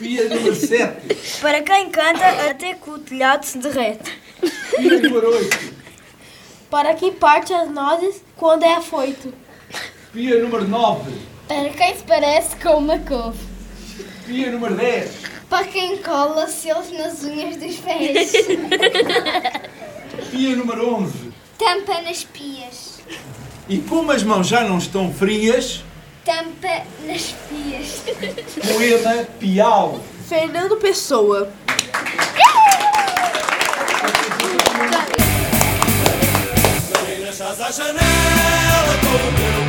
Pia 0.00 0.28
número 0.28 0.52
7. 0.52 1.40
Para 1.40 1.62
quem 1.62 1.90
canta 1.90 2.26
até 2.50 2.74
que 2.74 2.90
o 2.90 2.98
telhado 2.98 3.46
se 3.46 3.58
derrete. 3.58 4.18
Pia 4.76 4.98
número 4.98 5.30
8. 5.32 5.74
Para 6.68 6.94
quem 6.94 7.12
parte 7.12 7.54
as 7.54 7.70
nozes 7.70 8.20
quando 8.36 8.64
é 8.64 8.74
afoito. 8.74 9.32
Pia 10.12 10.42
número 10.42 10.66
9. 10.66 11.12
Para 11.46 11.70
quem 11.70 11.94
se 11.94 12.02
parece 12.02 12.56
com 12.56 12.78
uma 12.78 12.98
couve. 12.98 13.38
Pia 14.26 14.50
número 14.50 14.74
10. 14.74 15.10
Para 15.48 15.66
quem 15.68 15.98
cola 15.98 16.48
selos 16.48 16.90
nas 16.90 17.22
unhas 17.22 17.56
dos 17.58 17.76
pés. 17.76 18.32
Pia 20.32 20.56
número 20.56 20.94
11. 20.96 21.32
Tampa 21.56 22.02
nas 22.02 22.24
pias. 22.24 22.98
E 23.68 23.78
como 23.78 24.12
as 24.12 24.22
mãos 24.22 24.46
já 24.46 24.62
não 24.62 24.78
estão 24.78 25.12
frias, 25.12 25.82
Tampa 26.24 26.82
nas 27.06 27.34
pias. 27.48 28.02
poema 28.72 29.24
Piau. 29.38 30.00
Fernando 30.28 30.76
Pessoa. 30.76 31.50
Janela 37.74 38.94
com 39.02 39.63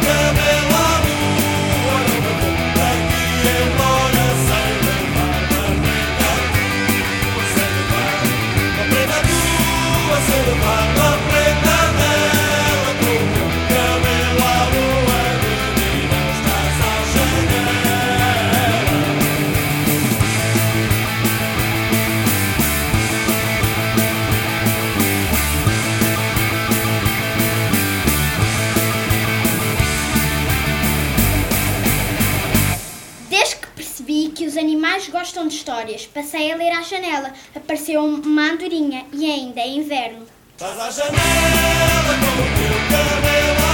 passei 36.16 36.50
a 36.50 36.56
ler 36.56 36.72
à 36.72 36.82
janela. 36.82 37.34
Apareceu 37.54 38.02
uma 38.04 38.52
andorinha 38.52 39.06
e 39.12 39.30
ainda 39.30 39.60
é 39.60 39.68
inverno. 39.68 40.26
À 40.62 40.90
janela 40.90 42.14
com 42.22 42.42
o 42.42 42.48
teu 42.56 42.78
cabelo 42.90 43.65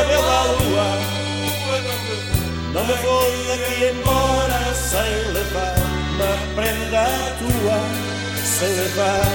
à 0.00 0.44
lua. 0.44 0.88
Não 2.72 2.84
me 2.84 2.94
vou 2.94 3.22
daqui 3.48 3.84
embora 3.84 4.74
sem 4.74 5.32
levar 5.32 5.74
uma 6.14 6.32
prenda 6.54 7.04
tua, 7.38 7.78
sem 8.44 8.68
levar 8.68 9.26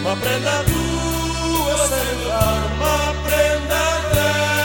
uma 0.00 0.16
prenda 0.16 0.64
tua, 0.64 1.88
sem 1.88 2.04
levar 2.18 2.58
uma 2.76 3.14
prenda 3.24 3.82
dela 4.14 4.57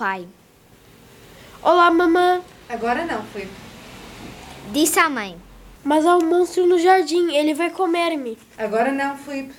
pai. 0.00 0.26
Olá, 1.62 1.90
mamã. 1.90 2.40
Agora 2.70 3.04
não, 3.04 3.22
Filipe. 3.24 3.52
Disse 4.72 4.98
a 4.98 5.10
mãe. 5.10 5.36
Mas 5.84 6.06
há 6.06 6.16
um 6.16 6.24
monstro 6.24 6.66
no 6.66 6.78
jardim, 6.78 7.30
ele 7.34 7.52
vai 7.52 7.68
comer-me. 7.68 8.38
Agora 8.56 8.90
não, 8.90 9.18
Filipe. 9.18 9.52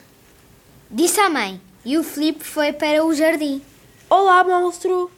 Disse 0.89 1.19
a 1.19 1.29
mãe. 1.29 1.61
E 1.85 1.95
o 1.95 2.03
Filipe 2.03 2.43
foi 2.43 2.73
para 2.73 3.05
o 3.05 3.13
jardim. 3.13 3.61
Olá, 4.09 4.43
monstro. 4.43 5.11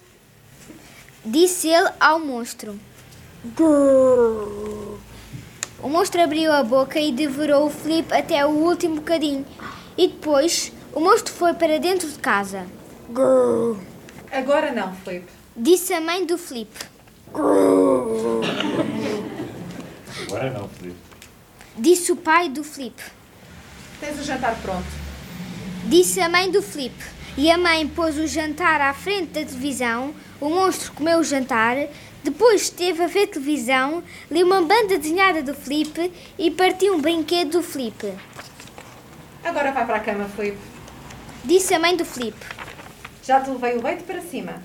Disse 1.23 1.69
ele 1.69 1.89
ao 2.01 2.19
monstro. 2.19 2.77
O 5.81 5.87
monstro 5.87 6.21
abriu 6.21 6.51
a 6.51 6.63
boca 6.63 6.99
e 6.99 7.13
devorou 7.13 7.67
o 7.67 7.69
Filipe 7.69 8.13
até 8.13 8.45
o 8.45 8.49
último 8.49 8.95
bocadinho. 8.95 9.45
E 9.97 10.09
depois 10.09 10.73
o 10.91 10.99
monstro 10.99 11.33
foi 11.33 11.53
para 11.53 11.79
dentro 11.79 12.09
de 12.09 12.19
casa. 12.19 12.67
Agora 14.33 14.71
não, 14.71 14.95
Filipe. 14.95 15.31
Disse 15.55 15.93
a 15.93 16.01
mãe 16.01 16.25
do 16.25 16.39
Filipe. 16.39 16.79
Agora 20.27 20.49
não, 20.49 20.67
Filipe. 20.69 20.97
Disse 21.77 22.11
o 22.11 22.15
pai 22.15 22.49
do 22.49 22.63
Filipe. 22.63 23.03
Tens 23.99 24.19
o 24.19 24.23
jantar 24.23 24.57
pronto. 24.63 24.87
Disse 25.85 26.19
a 26.19 26.27
mãe 26.27 26.49
do 26.49 26.63
Filipe. 26.63 27.03
E 27.37 27.51
a 27.51 27.59
mãe 27.59 27.87
pôs 27.87 28.17
o 28.17 28.25
jantar 28.25 28.81
à 28.81 28.91
frente 28.95 29.33
da 29.33 29.45
televisão. 29.45 30.15
O 30.41 30.49
monstro 30.49 30.93
comeu 30.93 31.19
o 31.19 31.23
jantar. 31.23 31.77
Depois 32.23 32.63
esteve 32.63 33.03
a 33.03 33.07
ver 33.07 33.27
televisão, 33.27 34.01
leu 34.31 34.47
uma 34.47 34.61
banda 34.61 34.97
desenhada 34.97 35.43
do 35.43 35.53
Filipe 35.53 36.11
e 36.39 36.49
partiu 36.49 36.95
um 36.95 37.01
brinquedo 37.01 37.51
do 37.51 37.61
Filipe. 37.61 38.13
Agora 39.43 39.73
vai 39.73 39.85
para 39.85 39.97
a 39.97 39.99
cama, 39.99 40.27
Filipe. 40.29 40.57
Disse 41.43 41.73
a 41.73 41.79
mãe 41.79 41.97
do 41.97 42.05
Filipe. 42.05 42.45
Já 43.25 43.39
te 43.39 43.49
levei 43.49 43.77
o 43.77 43.81
leite 43.81 44.03
para 44.03 44.21
cima. 44.21 44.61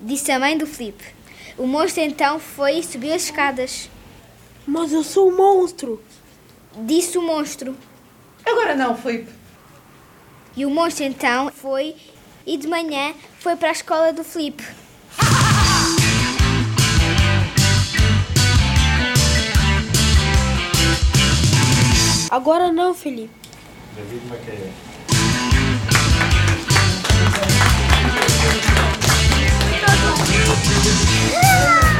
Disse 0.00 0.32
a 0.32 0.38
mãe 0.38 0.56
do 0.56 0.66
Filipe. 0.66 1.04
O 1.58 1.66
monstro 1.66 2.02
então 2.02 2.40
foi 2.40 2.78
e 2.78 2.82
subiu 2.82 3.14
as 3.14 3.24
escadas. 3.24 3.90
Mas 4.66 4.92
eu 4.92 5.04
sou 5.04 5.28
um 5.28 5.36
monstro. 5.36 6.02
Disse 6.86 7.18
o 7.18 7.22
monstro. 7.22 7.76
Agora 8.46 8.74
não, 8.74 8.96
Filipe. 8.96 9.30
E 10.56 10.64
o 10.64 10.70
monstro 10.70 11.04
então 11.04 11.52
foi 11.52 11.96
e 12.46 12.56
de 12.56 12.66
manhã 12.66 13.12
foi 13.40 13.56
para 13.56 13.68
a 13.68 13.72
escola 13.72 14.10
do 14.10 14.24
Filipe. 14.24 14.64
Agora 22.30 22.72
não, 22.72 22.94
Felipe. 22.94 23.34
David 23.94 24.26
Macaé. 24.28 24.88
Portanto, 30.46 31.97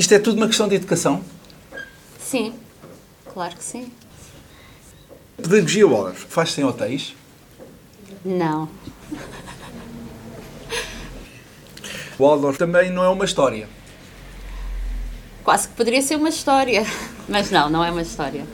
isto 0.00 0.14
é 0.14 0.18
tudo 0.18 0.38
uma 0.38 0.46
questão 0.46 0.66
de 0.66 0.76
educação. 0.76 1.22
Sim, 2.18 2.54
claro 3.34 3.54
que 3.54 3.62
sim. 3.62 3.92
Pedagogia 5.36 5.86
Waldorf 5.86 6.24
faz-se 6.26 6.58
em 6.58 6.64
hotéis. 6.64 7.14
Não. 8.24 8.66
Waldorf 12.18 12.58
também 12.58 12.90
não 12.90 13.04
é 13.04 13.10
uma 13.10 13.26
história. 13.26 13.68
Quase 15.44 15.68
que 15.68 15.74
poderia 15.74 16.00
ser 16.00 16.16
uma 16.16 16.30
história. 16.30 16.86
Mas 17.28 17.50
não, 17.50 17.68
não 17.68 17.84
é 17.84 17.90
uma 17.90 18.02
história. 18.02 18.46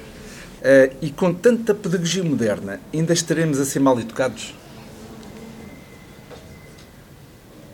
Eh, 0.62 0.96
e 1.00 1.10
com 1.10 1.32
tanta 1.32 1.72
pedagogia 1.72 2.24
moderna, 2.24 2.80
ainda 2.92 3.12
estaremos 3.12 3.60
a 3.60 3.64
ser 3.64 3.78
mal 3.78 3.98
educados? 4.00 4.52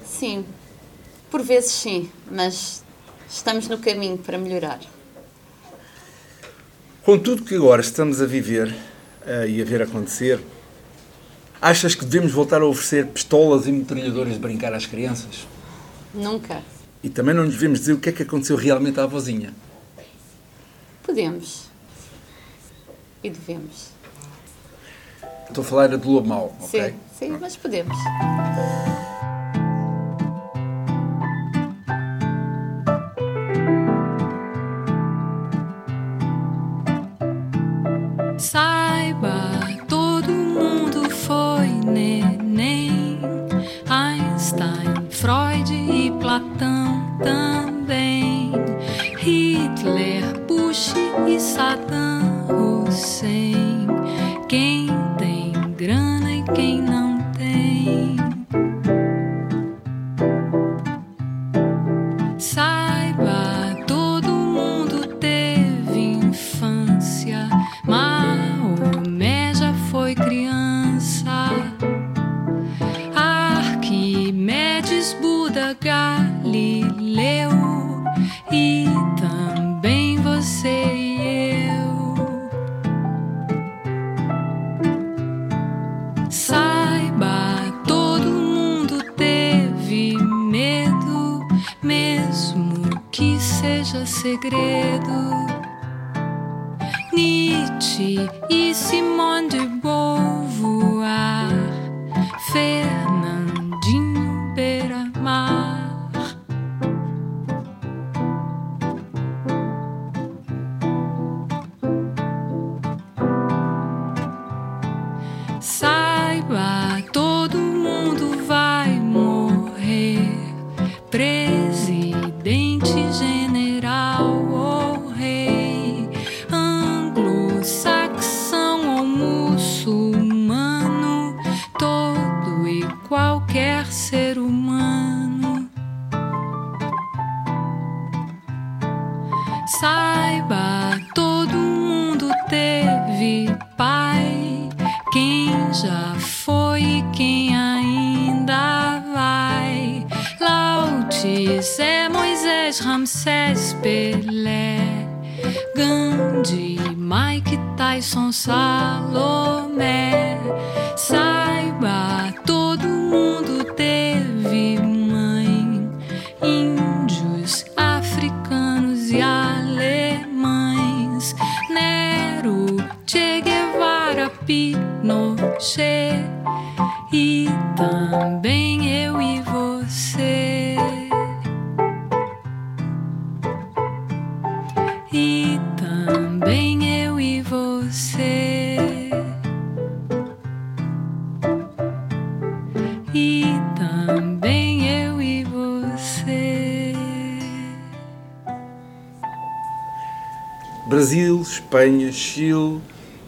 Sim. 0.04 0.44
Por 1.30 1.42
vezes 1.42 1.72
sim, 1.72 2.10
mas 2.30 2.81
estamos 3.32 3.66
no 3.68 3.78
caminho 3.78 4.18
para 4.18 4.36
melhorar. 4.36 4.80
Com 7.02 7.18
tudo 7.18 7.42
que 7.42 7.56
agora 7.56 7.80
estamos 7.80 8.20
a 8.20 8.26
viver 8.26 8.72
eh, 9.26 9.48
e 9.48 9.62
a 9.62 9.64
ver 9.64 9.82
acontecer, 9.82 10.40
achas 11.60 11.94
que 11.94 12.04
devemos 12.04 12.32
voltar 12.32 12.60
a 12.62 12.66
oferecer 12.66 13.06
pistolas 13.06 13.66
e 13.66 13.72
metralhadoras 13.72 14.34
de 14.34 14.38
brincar 14.38 14.72
às 14.72 14.86
crianças? 14.86 15.46
Nunca. 16.14 16.62
E 17.02 17.08
também 17.08 17.34
não 17.34 17.44
nos 17.44 17.54
devemos 17.54 17.80
dizer 17.80 17.94
o 17.94 17.98
que 17.98 18.10
é 18.10 18.12
que 18.12 18.22
aconteceu 18.22 18.56
realmente 18.56 19.00
à 19.00 19.06
vozinha. 19.06 19.52
Podemos. 21.02 21.64
E 23.24 23.30
devemos. 23.30 23.90
Estou 25.48 25.62
a 25.62 25.66
falar 25.66 25.88
do 25.88 26.10
lobo 26.10 26.28
mau, 26.28 26.56
ok? 26.60 26.90
Sim, 26.90 26.96
sim, 27.18 27.38
mas 27.40 27.56
podemos. 27.56 27.96
Bush 50.72 50.94
e 51.28 51.38
Saddam 51.38 52.46
Hussein. 52.48 53.71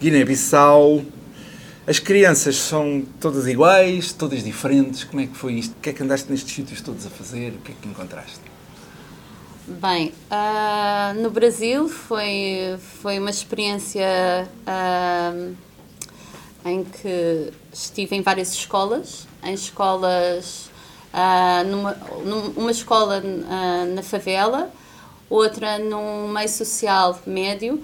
Guiné-Bissau. 0.04 1.02
As 1.86 1.98
crianças 1.98 2.56
são 2.56 3.02
todas 3.18 3.46
iguais, 3.46 4.12
todas 4.12 4.44
diferentes. 4.44 5.02
Como 5.02 5.22
é 5.22 5.26
que 5.26 5.34
foi 5.34 5.54
isto? 5.54 5.72
O 5.72 5.80
que 5.80 5.88
é 5.88 5.92
que 5.94 6.02
andaste 6.02 6.30
nestes 6.30 6.54
sítios 6.54 6.82
todos 6.82 7.06
a 7.06 7.10
fazer? 7.10 7.52
O 7.52 7.58
que 7.60 7.72
é 7.72 7.74
que 7.80 7.88
encontraste? 7.88 8.40
Bem, 9.66 10.12
ah, 10.30 11.14
no 11.16 11.30
Brasil 11.30 11.88
foi, 11.88 12.76
foi 13.00 13.18
uma 13.18 13.30
experiência 13.30 14.46
ah, 14.66 15.32
em 16.66 16.84
que 16.84 17.50
estive 17.72 18.14
em 18.14 18.20
várias 18.20 18.52
escolas, 18.52 19.26
em 19.42 19.54
escolas, 19.54 20.68
ah, 21.14 21.64
numa, 21.64 21.96
numa 22.54 22.70
escola 22.70 23.22
na 23.94 24.02
favela, 24.02 24.70
outra 25.30 25.78
num 25.78 26.28
meio 26.28 26.48
social 26.50 27.18
médio 27.26 27.82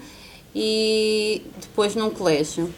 e 0.55 1.41
depois 1.59 1.95
num 1.95 2.09
colégio, 2.09 2.73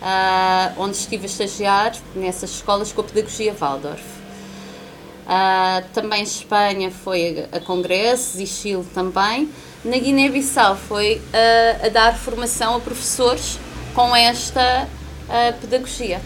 ah, 0.00 0.72
onde 0.78 0.96
estive 0.96 1.24
a 1.24 1.26
estagiar 1.26 1.94
nessas 2.14 2.50
escolas 2.50 2.92
com 2.92 3.00
a 3.00 3.04
pedagogia 3.04 3.54
Waldorf. 3.54 4.02
Ah, 5.26 5.82
também 5.92 6.22
Espanha 6.22 6.90
foi 6.90 7.46
a, 7.52 7.60
congressos 7.60 8.40
e 8.40 8.46
Chile 8.46 8.84
também. 8.92 9.48
Na 9.84 9.98
Guiné-Bissau 9.98 10.76
foi 10.76 11.20
ah, 11.32 11.86
a 11.86 11.88
dar 11.88 12.18
formação 12.18 12.76
a 12.76 12.80
professores 12.80 13.58
com 13.94 14.14
esta 14.14 14.88
pedagogia. 15.60 16.20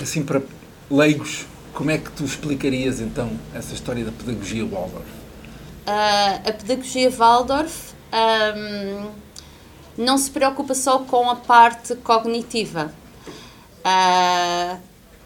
Assim, 0.00 0.22
para 0.22 0.40
leigos, 0.90 1.44
como 1.74 1.90
é 1.90 1.98
que 1.98 2.10
tu 2.12 2.24
explicarias 2.24 3.00
então 3.00 3.30
essa 3.52 3.74
história 3.74 4.04
da 4.04 4.12
pedagogia 4.12 4.64
Waldorf? 4.64 5.04
A 5.86 6.52
pedagogia 6.52 7.10
Waldorf 7.10 7.95
ahm, 8.12 9.10
não 9.96 10.18
se 10.18 10.30
preocupa 10.30 10.74
só 10.74 10.98
com 11.00 11.28
a 11.30 11.36
parte 11.36 11.94
cognitiva. 11.96 12.92
Ah, 13.84 14.78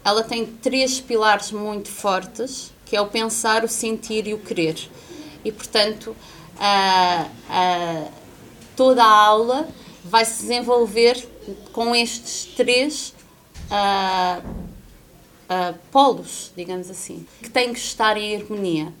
ela 0.03 0.23
tem 0.23 0.45
três 0.45 0.99
pilares 0.99 1.51
muito 1.51 1.89
fortes, 1.89 2.71
que 2.85 2.95
é 2.95 3.01
o 3.01 3.07
pensar, 3.07 3.63
o 3.63 3.67
sentir 3.67 4.27
e 4.27 4.33
o 4.33 4.39
querer. 4.39 4.77
E, 5.43 5.51
portanto, 5.51 6.15
a- 6.59 7.25
a- 7.49 8.07
toda 8.75 9.03
a 9.03 9.09
aula 9.11 9.67
vai 10.03 10.23
se 10.25 10.41
desenvolver 10.41 11.27
com 11.71 11.95
estes 11.95 12.45
três 12.55 13.13
polos, 15.91 16.51
digamos 16.55 16.89
assim, 16.89 17.25
que 17.41 17.49
têm 17.49 17.73
que 17.73 17.79
estar 17.79 18.15
em 18.17 18.35
harmonia. 18.35 18.93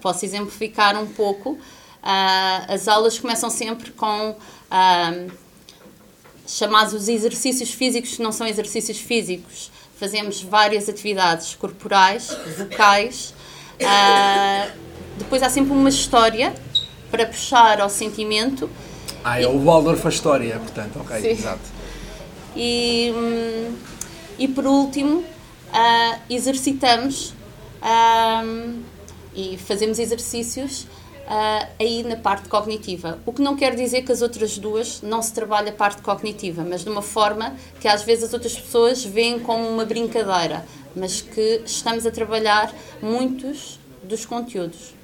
Posso 0.00 0.24
exemplificar 0.24 0.96
um 1.00 1.06
pouco. 1.06 1.58
Ah, 2.02 2.64
as 2.68 2.88
aulas 2.88 3.18
começam 3.18 3.48
sempre 3.48 3.92
com 3.92 4.34
ah, 4.70 5.26
chamados 6.46 6.92
os 6.92 7.08
exercícios 7.08 7.70
físicos, 7.72 8.16
que 8.16 8.22
não 8.22 8.32
são 8.32 8.46
exercícios 8.46 8.98
físicos. 8.98 9.70
Fazemos 9.98 10.42
várias 10.42 10.88
atividades 10.88 11.54
corporais, 11.54 12.36
vocais. 12.58 13.32
Ah, 13.84 14.68
depois 15.16 15.42
há 15.42 15.48
sempre 15.48 15.72
uma 15.72 15.88
história 15.88 16.54
para 17.10 17.26
puxar 17.26 17.80
ao 17.80 17.88
sentimento. 17.88 18.68
Ah, 19.22 19.40
é 19.40 19.46
o 19.46 19.58
Waldorf 19.62 20.04
a 20.04 20.10
história, 20.10 20.58
portanto, 20.58 20.98
ok, 21.00 21.20
Sim. 21.20 21.28
exato. 21.28 21.82
E, 22.56 23.12
e 24.38 24.48
por 24.48 24.66
último, 24.66 25.24
ah, 25.72 26.18
exercitamos 26.28 27.32
ah, 27.80 28.42
e 29.34 29.56
fazemos 29.58 29.98
exercícios 29.98 30.86
ah, 31.26 31.68
aí 31.78 32.02
na 32.02 32.16
parte 32.16 32.48
cognitiva. 32.48 33.18
O 33.24 33.32
que 33.32 33.42
não 33.42 33.56
quer 33.56 33.74
dizer 33.74 34.02
que 34.02 34.12
as 34.12 34.22
outras 34.22 34.58
duas 34.58 35.02
não 35.02 35.22
se 35.22 35.32
trabalha 35.32 35.70
a 35.70 35.74
parte 35.74 36.02
cognitiva, 36.02 36.64
mas 36.64 36.82
de 36.82 36.90
uma 36.90 37.02
forma 37.02 37.56
que 37.80 37.88
às 37.88 38.02
vezes 38.02 38.24
as 38.24 38.32
outras 38.32 38.58
pessoas 38.58 39.04
veem 39.04 39.38
como 39.38 39.68
uma 39.68 39.84
brincadeira, 39.84 40.64
mas 40.94 41.20
que 41.20 41.62
estamos 41.64 42.06
a 42.06 42.10
trabalhar 42.10 42.72
muitos 43.00 43.78
dos 44.02 44.26
conteúdos. 44.26 44.94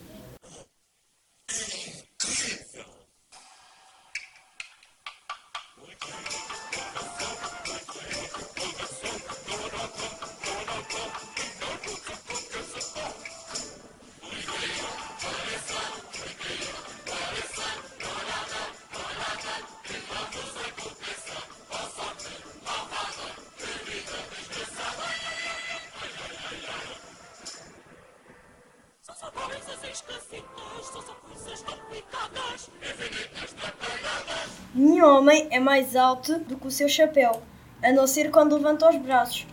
Homem 35.18 35.48
é 35.50 35.58
mais 35.58 35.96
alto 35.96 36.38
do 36.40 36.56
que 36.56 36.68
o 36.68 36.70
seu 36.70 36.88
chapéu, 36.88 37.42
a 37.82 37.92
não 37.92 38.06
ser 38.06 38.30
quando 38.30 38.56
levanta 38.56 38.88
os 38.88 38.96
braços. 38.96 39.46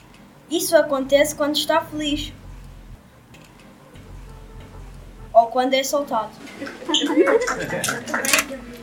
Isso 0.50 0.78
acontece 0.78 1.36
quando 1.36 1.56
está 1.56 1.82
feliz. 1.82 2.32
Ou 5.34 5.48
quando 5.48 5.74
é 5.74 5.84
soltado. 5.84 6.32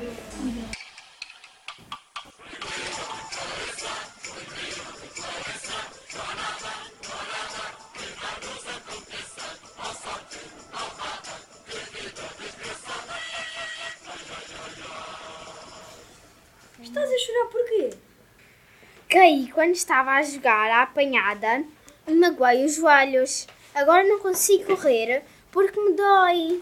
Caí 19.22 19.52
quando 19.52 19.76
estava 19.76 20.14
a 20.14 20.22
jogar 20.24 20.68
à 20.68 20.82
apanhada 20.82 21.64
magoei 22.08 22.64
os 22.64 22.74
joelhos. 22.74 23.46
Agora 23.72 24.02
não 24.02 24.18
consigo 24.18 24.76
correr 24.76 25.22
porque 25.52 25.80
me 25.80 25.92
dói. 25.92 26.60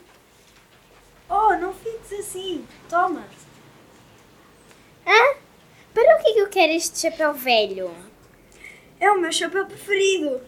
Oh, 1.26 1.54
não 1.54 1.72
fiques 1.72 2.12
assim. 2.20 2.68
Toma. 2.86 3.24
Hã? 5.06 5.36
Para 5.94 6.18
o 6.18 6.22
que 6.22 6.28
é 6.28 6.34
que 6.34 6.38
eu 6.40 6.48
quero 6.50 6.72
este 6.72 6.98
chapéu 6.98 7.32
velho? 7.32 7.90
É 9.00 9.10
o 9.10 9.18
meu 9.18 9.32
chapéu 9.32 9.64
preferido. 9.64 10.42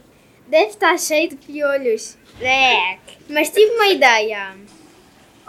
Deve 0.46 0.66
estar 0.66 0.98
cheio 0.98 1.30
de 1.30 1.36
piolhos. 1.36 2.18
Leque. 2.38 3.32
Mas 3.32 3.48
tive 3.48 3.74
uma 3.74 3.86
ideia. 3.86 4.54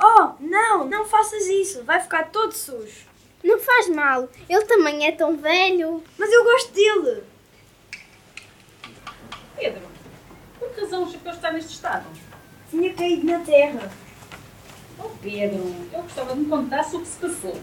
Oh, 0.02 0.32
não, 0.40 0.86
não 0.86 1.04
faças 1.04 1.46
isso. 1.46 1.84
Vai 1.84 2.00
ficar 2.00 2.32
todo 2.32 2.54
sujo. 2.54 3.13
Não 3.44 3.60
faz 3.60 3.90
mal. 3.90 4.30
Ele 4.48 4.66
também 4.66 5.06
é 5.06 5.12
tão 5.12 5.36
velho. 5.36 6.04
Mas 6.18 6.32
eu 6.32 6.44
gosto 6.44 6.74
dele. 6.74 7.24
Pedro, 9.58 9.82
por 10.60 10.70
que 10.70 10.82
razão 10.82 11.04
o 11.04 11.12
chapéu 11.12 11.34
está 11.34 11.52
neste 11.52 11.74
estado? 11.74 12.06
Tinha 12.70 12.94
caído 12.94 13.26
na 13.26 13.40
terra. 13.40 13.92
Oh, 14.98 15.10
Pedro, 15.22 15.76
eu 15.92 16.02
gostava 16.04 16.34
de 16.34 16.40
me 16.40 16.46
contasse 16.50 16.96
o 16.96 17.02
que 17.02 17.08
se 17.08 17.18
passou. 17.18 17.60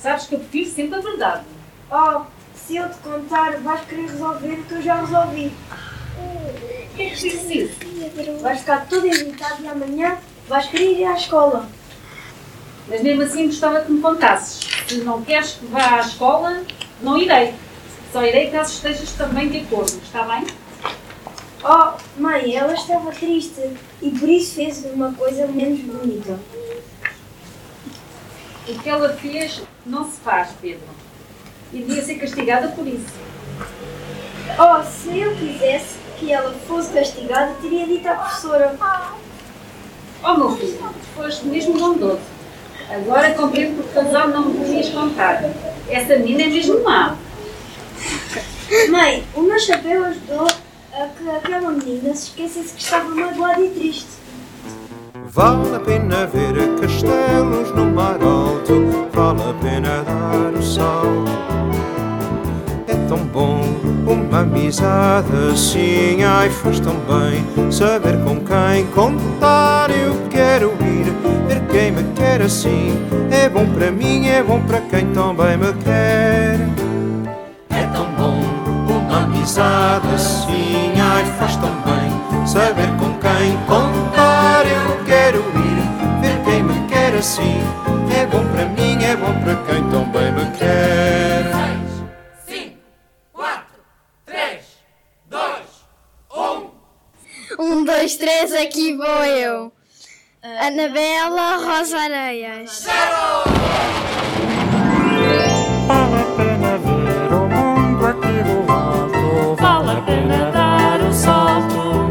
Sabes 0.00 0.26
que 0.26 0.34
eu 0.34 0.38
prefiro 0.38 0.70
sempre 0.70 0.98
a 0.98 1.02
verdade. 1.02 1.44
Oh, 1.90 2.22
se 2.54 2.76
eu 2.76 2.88
te 2.88 2.98
contar, 2.98 3.58
vais 3.58 3.84
querer 3.86 4.10
resolver 4.10 4.52
o 4.52 4.64
que 4.64 4.74
eu 4.74 4.82
já 4.82 5.00
resolvi. 5.00 5.52
O 6.18 6.96
que 6.96 7.02
é 7.02 7.10
que 7.10 7.16
disse 7.16 7.58
isso? 7.58 8.40
Vais 8.40 8.60
ficar 8.60 8.88
todo 8.88 9.06
irritado 9.06 9.62
e 9.62 9.68
amanhã 9.68 10.18
vais 10.48 10.66
querer 10.66 10.98
ir 10.98 11.04
à 11.04 11.14
escola. 11.14 11.68
Mas 12.88 13.02
mesmo 13.02 13.22
assim 13.22 13.46
gostava 13.46 13.80
que 13.80 13.90
me 13.90 14.00
contasses. 14.00 14.75
Se 14.86 14.98
não 14.98 15.20
queres 15.22 15.52
que 15.52 15.66
vá 15.66 15.96
à 15.96 16.00
escola, 16.00 16.62
não 17.02 17.18
irei. 17.18 17.52
Só 18.12 18.24
irei 18.24 18.50
caso 18.50 18.72
estejas 18.74 19.12
também 19.12 19.48
de 19.48 19.58
acordo. 19.58 20.00
Está 20.02 20.22
bem? 20.22 20.46
Oh, 21.64 22.20
mãe, 22.20 22.54
ela 22.54 22.72
estava 22.72 23.10
triste 23.10 23.60
e 24.00 24.10
por 24.10 24.28
isso 24.28 24.54
fez 24.54 24.84
uma 24.84 25.12
coisa 25.12 25.48
menos 25.48 25.80
bonita. 25.80 26.38
O 28.68 28.78
que 28.78 28.88
ela 28.88 29.12
fez 29.14 29.62
não 29.84 30.04
se 30.04 30.18
faz, 30.20 30.50
Pedro. 30.60 30.86
E 31.72 31.78
devia 31.78 32.04
ser 32.04 32.14
castigada 32.14 32.68
por 32.68 32.86
isso. 32.86 33.12
Oh, 34.56 34.84
se 34.84 35.18
eu 35.18 35.34
quisesse 35.34 35.96
que 36.18 36.32
ela 36.32 36.52
fosse 36.68 36.92
castigada, 36.92 37.54
teria 37.60 37.86
dito 37.86 38.06
à 38.06 38.14
professora. 38.14 38.78
Oh, 40.22 40.34
meu 40.34 40.56
filho, 40.56 40.94
foste 41.16 41.44
mesmo 41.46 41.74
bondoso. 41.76 42.35
Agora 42.90 43.34
compreendo 43.34 43.82
por 43.82 43.90
que 43.90 43.98
razão 43.98 44.28
não 44.28 44.46
me 44.46 44.58
podias 44.58 44.88
contar. 44.90 45.42
Essa 45.88 46.16
menina 46.16 46.42
é 46.42 46.46
mesmo 46.48 46.82
má. 46.84 47.16
Mãe, 48.90 49.24
o 49.34 49.42
meu 49.42 49.58
chapéu 49.58 50.04
ajudou 50.04 50.46
a 50.92 51.06
que 51.08 51.28
aquela 51.28 51.70
menina 51.70 52.14
se 52.14 52.28
esquecesse 52.28 52.74
que 52.74 52.82
estava 52.82 53.08
magoada 53.08 53.60
e 53.60 53.70
triste. 53.70 54.06
Vale 55.28 55.74
a 55.74 55.80
pena 55.80 56.26
ver 56.26 56.54
castelos 56.80 57.70
no 57.74 57.86
mar 57.86 58.18
alto, 58.22 59.08
vale 59.12 59.42
a 59.42 59.54
pena 59.60 60.02
dar 60.02 60.58
o 60.58 60.62
salto. 60.62 61.30
É 62.86 62.94
tão 63.08 63.18
bom 63.18 63.62
uma 64.06 64.40
amizade 64.40 65.28
assim, 65.52 66.22
ai 66.22 66.48
faz 66.48 66.80
tão 66.80 66.94
bem 66.94 67.70
saber 67.70 68.16
com 68.24 68.36
quem 68.36 68.86
contar. 68.94 69.90
Eu 69.90 70.28
quero 70.30 70.72
ir 70.82 70.95
quer 72.16 72.42
assim. 72.42 72.92
É 73.30 73.48
bom 73.48 73.66
para 73.66 73.90
mim, 73.90 74.26
é 74.26 74.42
bom 74.42 74.60
para 74.62 74.80
quem 74.80 75.12
também 75.12 75.56
me 75.56 75.72
quer. 75.84 76.58
É 77.70 77.86
tão 77.92 78.10
bom 78.12 78.40
uma 78.92 79.24
amizade 79.24 80.06
assim, 80.14 80.92
ai 81.00 81.24
faz 81.38 81.56
tão 81.56 81.70
bem 81.82 82.46
saber 82.46 82.88
com 82.98 83.12
quem 83.18 83.56
contar. 83.66 84.64
Eu 84.66 85.04
quero 85.04 85.38
ir 85.38 86.20
ver 86.20 86.42
quem 86.44 86.62
me 86.62 86.88
quer 86.88 87.14
assim. 87.14 87.60
É 88.18 88.26
bom 88.26 88.44
para 88.48 88.64
mim, 88.66 89.04
é 89.04 89.16
bom 89.16 89.32
para 89.42 89.54
quem 89.66 89.82
também 89.90 90.32
me 90.32 90.56
quer. 90.56 91.66
Um, 97.58 97.84
dois, 97.84 98.16
três, 98.16 98.52
aqui 98.52 98.94
vou 98.94 99.24
eu. 99.24 99.72
Anabela 100.58 101.58
Rosa 101.58 101.98
Areias. 101.98 102.86
Vale 105.86 106.20
a 106.20 106.24
pena 106.36 106.78
ver 106.78 107.32
o 107.32 107.46
mundo 107.46 108.06
aqui 108.06 108.42
do 108.42 108.72
alto, 108.72 109.56
vale 109.60 109.90
a 109.90 110.00
pena 110.02 110.50
dar 110.52 111.00
o 111.02 111.12
salto. 111.12 112.10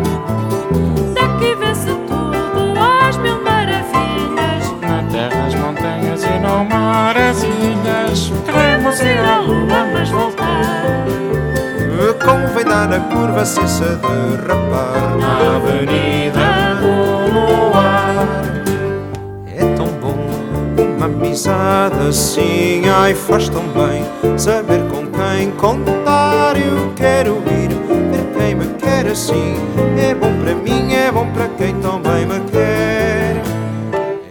Daqui 1.13 1.55
vê-se 1.55 1.93
tudo, 2.07 2.73
as 3.07 3.17
mil 3.17 3.41
maravilhas. 3.41 4.71
Na 4.81 5.03
terra, 5.11 5.47
as 5.47 5.55
montanhas 5.55 6.23
e 6.23 6.39
no 6.39 6.65
mar 6.65 7.17
as 7.17 7.43
ilhas. 7.43 8.31
Queremos 8.45 8.99
ir 9.01 9.19
à 9.19 9.39
lua, 9.39 9.85
mas 9.91 10.09
voltar. 10.09 10.45
Convém 12.23 12.65
dar 12.65 12.91
a 12.93 12.99
curva 12.99 13.45
sem 13.45 13.67
se 13.67 13.83
derrapar 13.83 15.15
na 15.17 15.55
avenida 15.57 16.39
como. 16.79 17.04
É 19.47 19.75
tão 19.75 19.87
bom 20.01 20.15
uma 20.97 21.05
amizade 21.05 21.95
assim, 22.07 22.83
ai 22.89 23.13
faz 23.13 23.49
tão 23.49 23.63
bem 23.69 24.03
saber 24.37 24.81
com 24.89 25.05
quem 25.07 25.51
contar. 25.51 26.55
Eu 26.57 26.93
quero 26.95 27.41
ir 27.47 27.69
ver 28.11 28.37
quem 28.37 28.55
me 28.55 28.67
quer 28.75 29.07
assim. 29.07 29.55
É 29.97 30.13
bom 30.13 30.33
para 30.43 30.55
mim, 30.55 30.93
é 30.93 31.11
bom 31.11 31.27
para 31.31 31.47
quem 31.57 31.73
também 31.75 32.25
me 32.25 32.39
quer. 32.51 33.41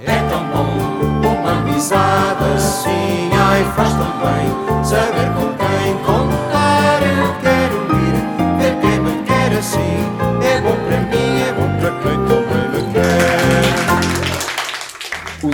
É 0.06 0.18
tão 0.30 0.44
bom 0.48 1.38
uma 1.40 1.52
amizade 1.60 2.44
assim, 2.54 3.30
ai 3.32 3.64
faz 3.76 3.90
tão 3.90 4.12
bem 4.20 4.84
saber 4.84 5.28
com 5.34 5.43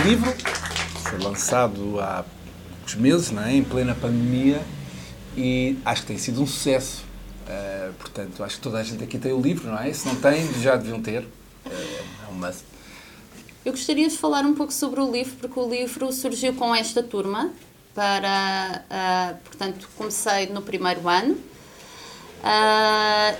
livro 0.03 0.33
foi 1.03 1.19
lançado 1.19 1.99
há 1.99 2.25
poucos 2.69 2.95
meses, 2.95 3.31
não 3.31 3.43
é? 3.43 3.53
em 3.53 3.63
plena 3.63 3.93
pandemia, 3.93 4.61
e 5.35 5.77
acho 5.85 6.01
que 6.01 6.07
tem 6.07 6.17
sido 6.17 6.41
um 6.41 6.47
sucesso. 6.47 7.03
Uh, 7.47 7.93
portanto, 7.93 8.43
acho 8.43 8.55
que 8.55 8.61
toda 8.61 8.77
a 8.77 8.83
gente 8.83 9.03
aqui 9.03 9.17
tem 9.17 9.31
o 9.31 9.41
livro, 9.41 9.69
não 9.69 9.77
é? 9.77 9.91
Se 9.93 10.07
não 10.07 10.15
tem, 10.15 10.51
já 10.61 10.75
deviam 10.75 11.01
ter. 11.01 11.21
Uh, 11.21 11.69
é 11.69 12.31
um 12.31 12.35
must. 12.35 12.63
Eu 13.63 13.73
gostaria 13.73 14.07
de 14.07 14.17
falar 14.17 14.43
um 14.43 14.53
pouco 14.53 14.73
sobre 14.73 14.99
o 15.01 15.11
livro, 15.11 15.33
porque 15.39 15.59
o 15.59 15.69
livro 15.69 16.11
surgiu 16.11 16.53
com 16.53 16.73
esta 16.73 17.03
turma. 17.03 17.51
Para, 17.93 18.85
ah, 18.89 19.33
portanto, 19.43 19.89
comecei 19.97 20.47
no 20.47 20.61
primeiro 20.61 21.09
ano 21.09 21.37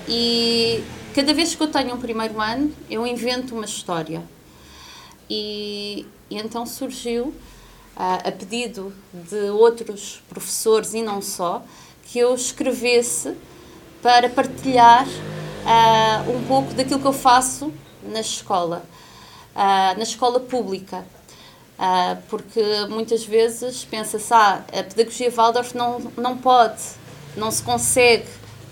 e 0.08 0.84
cada 1.16 1.34
vez 1.34 1.56
que 1.56 1.64
eu 1.64 1.68
tenho 1.68 1.96
um 1.96 1.98
primeiro 2.00 2.40
ano, 2.40 2.72
eu 2.90 3.06
invento 3.08 3.56
uma 3.56 3.66
história. 3.66 4.22
E, 5.30 6.06
e 6.32 6.38
então 6.38 6.66
surgiu, 6.66 7.36
ah, 7.96 8.16
a 8.26 8.32
pedido 8.32 8.94
de 9.14 9.50
outros 9.50 10.24
professores 10.30 10.94
e 10.94 11.04
não 11.04 11.22
só, 11.22 11.62
que 12.04 12.18
eu 12.18 12.34
escrevesse 12.34 13.36
para 14.02 14.30
partilhar 14.30 15.06
ah, 15.66 16.24
um 16.28 16.44
pouco 16.48 16.74
daquilo 16.74 17.02
que 17.02 17.06
eu 17.06 17.14
faço 17.14 17.72
na 18.02 18.22
escola, 18.22 18.84
ah, 19.54 19.94
na 19.96 20.04
escola 20.04 20.40
pública. 20.40 21.06
Ah, 21.78 22.18
porque 22.30 22.64
muitas 22.90 23.26
vezes 23.26 23.84
pensa-se, 23.84 24.34
ah, 24.34 24.64
a 24.72 24.84
pedagogia 24.84 25.30
Waldorf 25.30 25.76
não, 25.76 26.00
não 26.16 26.38
pode, 26.38 26.82
não 27.36 27.52
se 27.52 27.62
consegue 27.62 28.28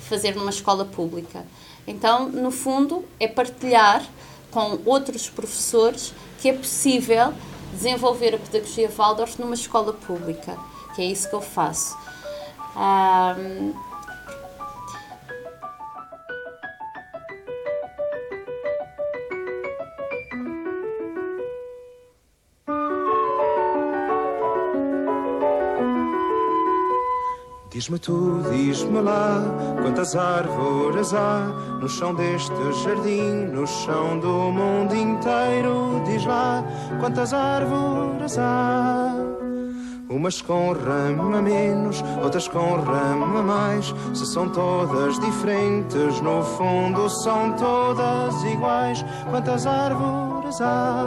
fazer 0.08 0.34
numa 0.34 0.50
escola 0.50 0.86
pública. 0.86 1.46
Então, 1.86 2.30
no 2.30 2.52
fundo, 2.52 3.04
é 3.20 3.28
partilhar 3.28 4.06
com 4.50 4.80
outros 4.86 5.30
professores 5.30 6.14
que 6.40 6.50
é 6.50 6.54
possível 6.54 7.34
desenvolver 7.74 8.36
a 8.36 8.38
pedagogia 8.38 8.90
Waldorf 8.90 9.40
numa 9.40 9.56
escola 9.56 9.94
pública, 9.94 10.58
que 10.96 11.02
é 11.02 11.06
isso 11.06 11.30
que 11.30 11.36
eu 11.36 11.42
faço. 11.42 11.98
Ah, 12.76 13.36
Diz-me 27.80 27.98
tu, 27.98 28.42
diz-me 28.52 29.00
lá, 29.00 29.42
quantas 29.82 30.14
árvores 30.14 31.14
há 31.14 31.46
no 31.80 31.88
chão 31.88 32.14
deste 32.14 32.54
jardim, 32.84 33.46
no 33.54 33.66
chão 33.66 34.20
do 34.20 34.52
mundo 34.52 34.94
inteiro. 34.94 36.04
Diz 36.06 36.26
lá, 36.26 36.62
quantas 37.00 37.34
árvores 37.34 38.38
há. 38.38 39.16
Umas 40.10 40.42
com 40.42 40.74
rama 40.74 41.42
menos, 41.42 42.04
outras 42.22 42.50
com 42.50 42.82
rama 42.82 43.42
mais. 43.42 43.96
Se 44.14 44.26
são 44.26 44.50
todas 44.50 45.18
diferentes, 45.18 46.20
no 46.20 46.44
fundo 46.44 47.10
são 47.10 47.54
todas 47.54 48.44
iguais. 48.44 49.06
Quantas 49.30 49.66
árvores 49.66 50.60
há? 50.60 51.06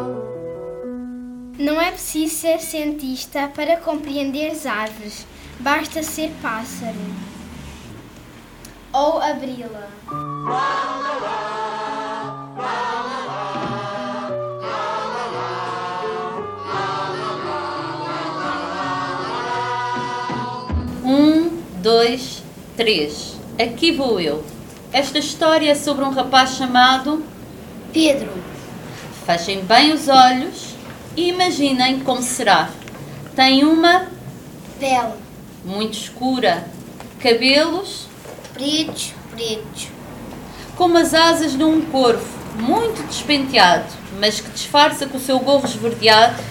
Não 1.59 1.79
é 1.79 1.91
preciso 1.91 2.35
ser 2.35 2.61
cientista 2.61 3.47
para 3.55 3.77
compreender 3.77 4.53
as 4.53 4.65
árvores, 4.65 5.27
basta 5.61 6.03
ser 6.03 6.33
pássaro. 6.41 6.97
Ou 8.93 9.21
abri-la. 9.21 9.89
Um, 21.05 21.63
dois, 21.83 22.43
três. 22.77 23.37
Aqui 23.59 23.93
vou 23.93 24.21
eu. 24.21 24.45
Esta 24.93 25.19
história 25.19 25.71
é 25.71 25.75
sobre 25.75 26.05
um 26.05 26.11
rapaz 26.11 26.51
chamado 26.51 27.25
Pedro. 27.93 28.31
Fechem 29.25 29.65
bem 29.65 29.93
os 29.93 30.09
olhos 30.09 30.75
e 31.17 31.29
imaginem 31.29 32.01
como 32.01 32.23
será. 32.23 32.69
Tem 33.35 33.65
uma 33.65 34.07
Pele. 34.79 35.22
Muito 35.65 35.95
escura, 35.95 36.67
cabelos 37.21 38.07
Pretos, 38.53 39.15
pretos. 39.31 39.89
como 40.77 40.99
as 40.99 41.15
asas 41.15 41.57
de 41.57 41.65
um 41.65 41.81
corvo, 41.83 42.27
muito 42.57 43.03
despenteado, 43.07 43.87
mas 44.21 44.41
que 44.41 44.51
disfarça 44.51 45.07
com 45.07 45.17
o 45.17 45.21
seu 45.21 45.39
gorro 45.39 45.65
esverdeado. 45.65 46.43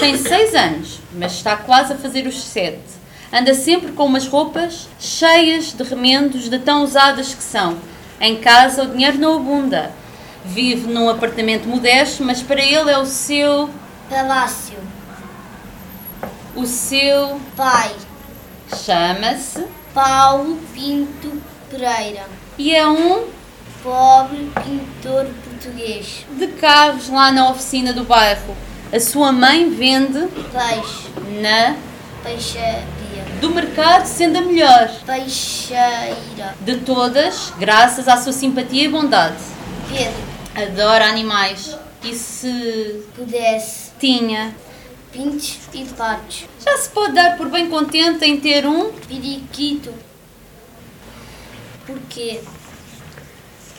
Tem 0.00 0.16
seis 0.16 0.54
anos, 0.54 0.98
mas 1.12 1.32
está 1.34 1.56
quase 1.56 1.92
a 1.92 1.96
fazer 1.96 2.26
os 2.26 2.42
sete. 2.42 2.98
Anda 3.32 3.54
sempre 3.54 3.92
com 3.92 4.06
umas 4.06 4.26
roupas 4.26 4.88
cheias 4.98 5.72
de 5.72 5.82
remendos 5.84 6.48
de 6.48 6.58
tão 6.58 6.82
usadas 6.82 7.34
que 7.34 7.42
são. 7.42 7.76
Em 8.20 8.36
casa 8.36 8.82
o 8.82 8.88
dinheiro 8.88 9.18
não 9.18 9.36
abunda. 9.36 9.92
Vive 10.44 10.88
num 10.88 11.08
apartamento 11.08 11.68
modesto, 11.68 12.24
mas 12.24 12.42
para 12.42 12.60
ele 12.60 12.90
é 12.90 12.98
o 12.98 13.06
seu. 13.06 13.70
Palácio. 14.08 14.78
O 16.56 16.66
seu. 16.66 17.40
Pai. 17.54 17.94
Chama-se. 18.74 19.64
Paulo 19.94 20.58
Pinto 20.74 21.32
Pereira. 21.70 22.24
E 22.56 22.74
é 22.74 22.86
um. 22.86 23.26
Pobre 23.82 24.50
pintor 24.64 25.26
português. 25.44 26.26
de 26.30 26.48
carros 26.48 27.08
lá 27.08 27.30
na 27.30 27.50
oficina 27.50 27.92
do 27.92 28.04
bairro. 28.04 28.56
A 28.92 28.98
sua 28.98 29.30
mãe 29.32 29.70
vende 29.70 30.26
Peixe. 30.28 31.08
na 31.40 31.76
Peixaria. 32.22 32.84
do 33.40 33.50
mercado 33.50 34.04
sendo 34.06 34.38
a 34.38 34.40
melhor 34.40 34.90
Peixeira. 35.06 36.54
de 36.60 36.76
todas, 36.78 37.52
graças 37.58 38.08
à 38.08 38.16
sua 38.16 38.32
simpatia 38.32 38.84
e 38.84 38.88
bondade. 38.88 39.36
Pedro. 39.88 40.28
Adora 40.56 41.06
animais 41.06 41.76
e 42.02 42.14
se 42.14 43.04
Pudesse. 43.14 43.92
tinha, 44.00 44.54
Pintos 45.12 45.58
e 45.72 45.84
patos. 45.84 46.44
já 46.64 46.76
se 46.76 46.90
pode 46.90 47.14
dar 47.14 47.36
por 47.36 47.48
bem 47.48 47.68
contente 47.70 48.24
em 48.24 48.38
ter 48.38 48.66
um 48.66 48.92
Periquito. 48.92 49.92
Porquê? 51.86 52.40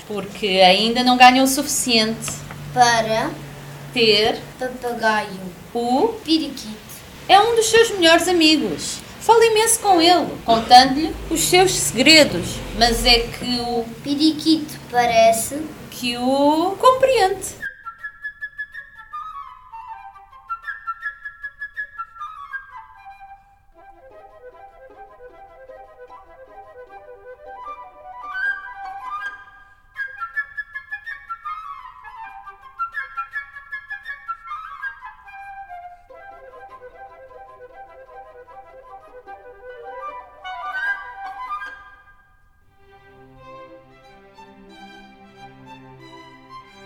porque 0.07 0.47
ainda 0.47 1.03
não 1.03 1.15
ganhou 1.15 1.45
o 1.45 1.47
suficiente 1.47 2.31
Para 2.73 3.29
ter 3.93 4.39
papagaio. 4.57 5.27
o 5.71 6.07
Periquito. 6.25 6.73
é 7.27 7.39
um 7.39 7.55
dos 7.55 7.67
seus 7.67 7.91
melhores 7.91 8.27
amigos. 8.27 8.97
Fala 9.21 9.45
imenso 9.45 9.79
com 9.81 10.01
ele, 10.01 10.27
contando-lhe 10.43 11.15
os 11.29 11.41
seus 11.41 11.71
segredos, 11.73 12.55
mas 12.79 13.05
é 13.05 13.19
que 13.19 13.59
o 13.61 13.85
Periquito 14.03 14.79
parece 14.89 15.61
que 15.91 16.17
o 16.17 16.75
compreende. 16.79 17.58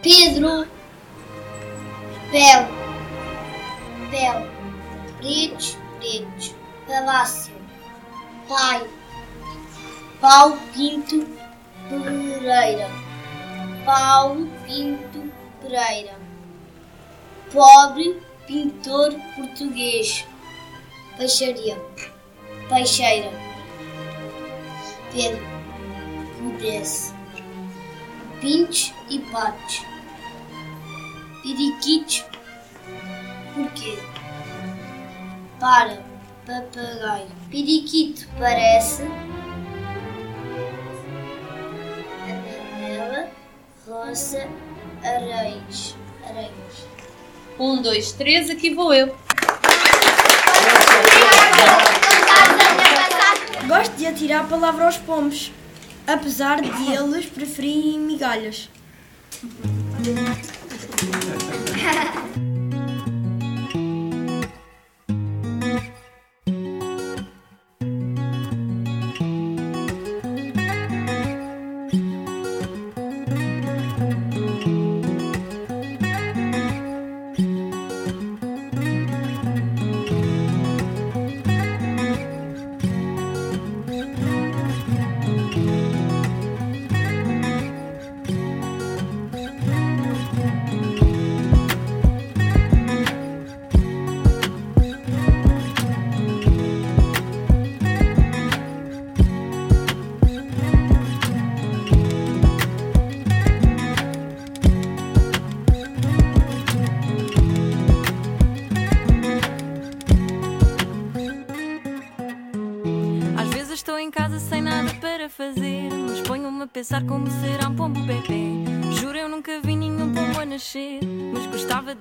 Pedro. 0.03 0.67
Bel. 2.29 2.67
Bel. 4.11 4.49
Pretos, 5.17 5.77
pretos. 5.97 6.55
Palácio. 6.85 7.53
Pai. 8.49 8.85
Paulo 10.19 10.59
Pinto 10.73 11.25
Pereira. 11.87 12.89
Paulo 13.85 14.49
Pinto 14.65 15.31
Pereira. 15.61 16.19
Pobre 17.53 18.21
pintor 18.45 19.13
português. 19.37 20.25
Peixaria. 21.17 21.81
Peixeira. 22.67 23.31
Pedro. 25.13 25.41
Pudesse. 26.37 27.13
Pintos 28.41 28.93
e 29.09 29.19
patos. 29.19 29.92
Periquitos. 31.43 32.25
Porquê? 33.53 33.99
Para. 35.59 36.01
Papagaio. 36.45 37.27
Periquito 37.51 38.27
parece. 38.39 39.03
Anabela. 42.23 43.29
Rosa. 43.85 44.47
Areias. 45.03 45.95
Areias. 46.25 46.87
Um, 47.59 47.81
dois, 47.81 48.13
três, 48.13 48.49
aqui 48.49 48.73
vou 48.73 48.93
eu. 48.93 49.15
Gosto 53.67 53.95
de 53.95 54.07
atirar 54.07 54.41
a 54.41 54.47
palavra 54.47 54.85
aos 54.85 54.97
pomos, 54.97 55.51
apesar 56.07 56.61
de 56.61 56.91
eles 56.91 57.25
preferirem 57.25 57.99
migalhas. 57.99 58.69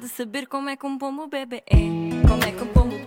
De 0.03 0.09
saber 0.09 0.49
como 0.49 0.69
é 0.69 0.77
que 0.77 0.85
um 0.85 0.99
pombo 0.99 1.29
bebê 1.29 1.63
é. 1.65 1.77
Como 2.27 2.43
é 2.43 2.51
que 2.51 2.63
um 2.65 2.67
pombo 2.73 3.02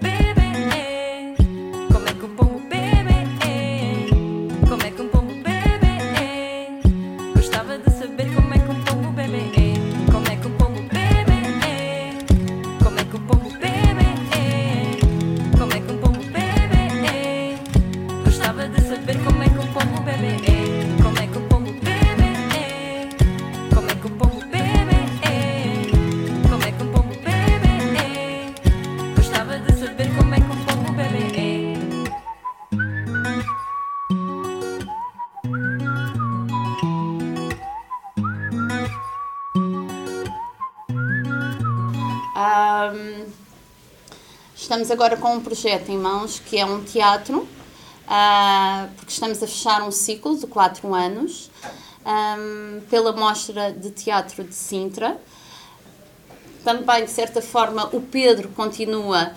agora 44.96 45.18
com 45.18 45.36
um 45.36 45.42
projeto 45.42 45.90
em 45.90 45.98
mãos 45.98 46.40
que 46.40 46.58
é 46.58 46.66
um 46.66 46.82
teatro, 46.82 47.46
ah, 48.08 48.88
porque 48.96 49.12
estamos 49.12 49.44
a 49.44 49.46
fechar 49.46 49.84
um 49.84 49.92
ciclo 49.92 50.38
de 50.40 50.48
quatro 50.48 50.94
anos 50.94 51.52
ahm, 52.06 52.80
pela 52.90 53.12
Mostra 53.12 53.74
de 53.74 53.92
Teatro 53.92 54.46
de 54.46 54.56
Sintra. 54.56 55.18
Também, 56.64 57.04
de 57.04 57.12
certa 57.12 57.42
forma, 57.42 57.90
o 57.94 58.00
Pedro 58.00 58.48
continua 58.50 59.34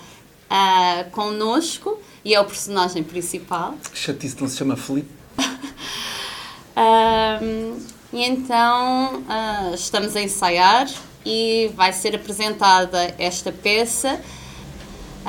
ah, 0.49 1.07
connosco 1.11 1.99
e 2.25 2.37
é 2.37 2.41
o 2.41 2.45
personagem 2.45 3.03
principal. 3.03 3.75
Que 3.93 3.99
chatice, 3.99 4.41
não 4.41 4.47
se 4.47 4.59
chama 4.59 4.77
Felipe. 4.77 5.11
Ahm, 6.77 7.81
e 8.13 8.23
então 8.25 9.25
ah, 9.29 9.73
estamos 9.75 10.15
a 10.15 10.23
ensaiar 10.23 10.89
e 11.27 11.69
vai 11.75 11.93
ser 11.93 12.15
apresentada 12.15 13.13
esta 13.19 13.51
peça 13.51 14.21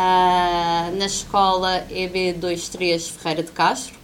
ah, 0.01 0.89
na 0.93 1.07
escola 1.07 1.85
EB23 1.91 3.11
Ferreira 3.11 3.43
de 3.43 3.51
Castro. 3.51 3.99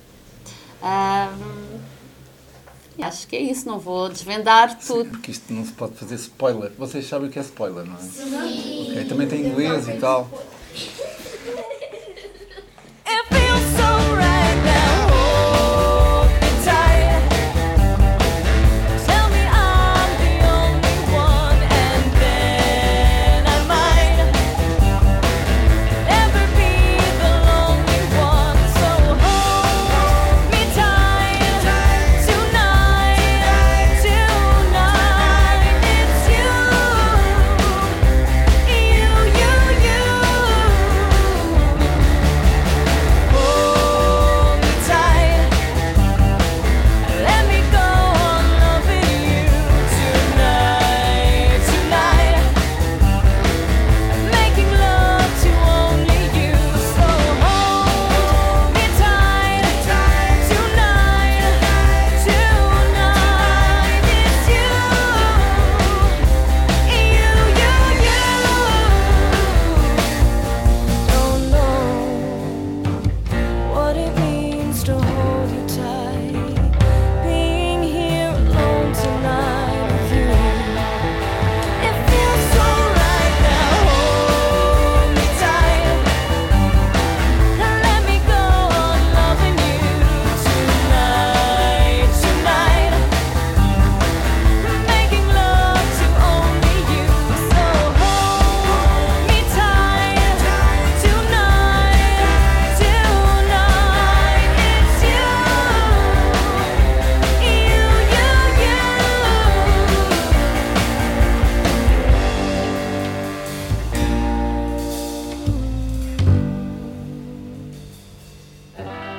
E 2.97 3.03
acho 3.03 3.25
que 3.27 3.35
é 3.37 3.41
isso, 3.41 3.65
não 3.65 3.79
vou 3.79 4.09
desvendar 4.09 4.77
tudo. 4.77 5.09
Porque 5.09 5.31
isto 5.31 5.53
não 5.53 5.65
se 5.65 5.71
pode 5.71 5.95
fazer 5.95 6.15
spoiler. 6.15 6.71
Vocês 6.77 7.07
sabem 7.07 7.29
o 7.29 7.31
que 7.31 7.39
é 7.39 7.41
spoiler, 7.41 7.85
não 7.85 7.95
é? 7.95 7.99
Sim. 7.99 8.91
Ok, 8.91 9.05
também 9.05 9.27
tem 9.27 9.45
inglês 9.45 9.87
e 9.87 9.93
tal. 9.93 10.29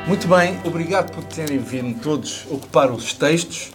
Muito 0.07 0.29
bem, 0.29 0.61
obrigado 0.65 1.11
por 1.11 1.25
terem 1.25 1.59
vindo 1.59 2.01
todos 2.01 2.47
ocupar 2.49 2.93
os 2.93 3.13
textos. 3.13 3.73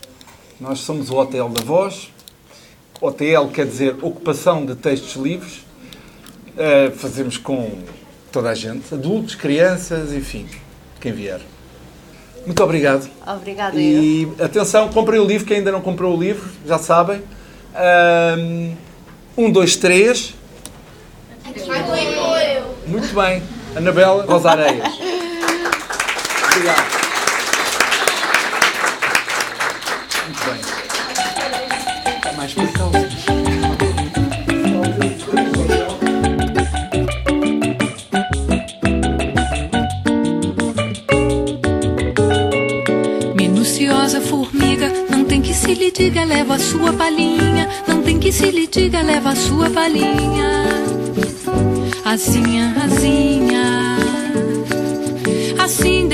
Nós 0.62 0.80
somos 0.80 1.10
o 1.10 1.18
Hotel 1.18 1.50
da 1.50 1.62
Voz. 1.62 2.10
OTL 3.02 3.50
quer 3.54 3.66
dizer 3.66 3.98
Ocupação 4.02 4.66
de 4.66 4.76
Textos 4.76 5.22
Livres. 5.22 5.66
Uh, 6.56 6.96
fazemos 6.96 7.38
com 7.38 7.80
toda 8.32 8.50
a 8.50 8.56
gente, 8.56 8.94
adultos, 8.94 9.36
crianças, 9.36 10.14
enfim, 10.14 10.48
quem 11.02 11.12
vier. 11.12 11.42
Muito 12.46 12.64
obrigado. 12.64 13.10
Obrigada, 13.28 13.76
eu. 13.76 14.02
E 14.02 14.32
atenção, 14.40 14.88
comprem 14.88 15.20
o 15.20 15.26
livro, 15.26 15.46
quem 15.46 15.58
ainda 15.58 15.72
não 15.74 15.82
comprou 15.82 16.16
o 16.16 16.20
livro, 16.20 16.50
já 16.66 16.78
sabem. 16.78 17.22
Um, 19.38 19.52
dois, 19.52 19.76
três. 19.76 20.34
Muito 22.88 23.14
bem. 23.14 23.44
Anabela 23.76 24.26
Rosa 24.26 24.52
Areias. 24.52 24.88
Obrigado. 26.62 26.92
Muito 30.26 30.44
bem. 30.46 30.62
Mais 32.38 32.52
expressão. 32.52 32.92
Minuciosa 43.36 44.22
formiga, 44.22 44.94
não 45.10 45.26
tem 45.26 45.42
que 45.42 45.56
se 45.56 45.74
lhe 45.74 45.92
diga, 45.92 46.24
leva 46.24 46.54
a 46.54 46.60
sua 46.60 46.94
palhinha. 46.94 47.68
Não 47.88 48.04
tem 48.04 48.20
que 48.20 48.32
se 48.32 48.52
lhe 48.52 48.68
diga, 48.68 49.02
leva 49.02 49.32
a 49.32 49.36
sua 49.36 49.68
palhinha. 49.72 50.68
Asinha, 52.06 52.76
assim 52.86 53.71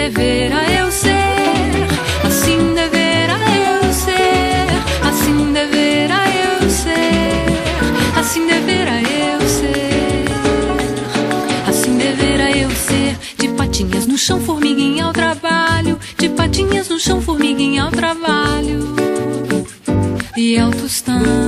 deverá 0.10 0.64
eu 0.72 0.90
ser, 0.90 1.12
assim 2.26 2.74
deverá 2.74 3.38
eu 3.84 3.92
ser, 3.92 4.68
assim 5.06 5.52
deverá 5.52 6.24
eu 6.30 6.70
ser, 6.70 8.18
assim 8.18 8.48
deverá 8.48 9.02
eu 9.02 9.42
ser, 9.42 10.26
assim 11.68 11.98
deverá 11.98 12.52
eu 12.52 12.70
ser. 12.72 13.18
De 13.38 13.50
patinhas 13.50 14.08
no 14.08 14.18
chão, 14.18 14.40
formiguinha 14.40 15.04
ao 15.06 15.12
trabalho, 15.12 16.00
de 16.18 16.30
patinhas 16.30 16.88
no 16.88 16.98
chão, 16.98 17.20
formiguinha 17.20 17.84
ao 17.84 17.92
trabalho. 17.92 18.96
E 20.38 20.58
ao 20.58 20.72
tostão. 20.72 21.47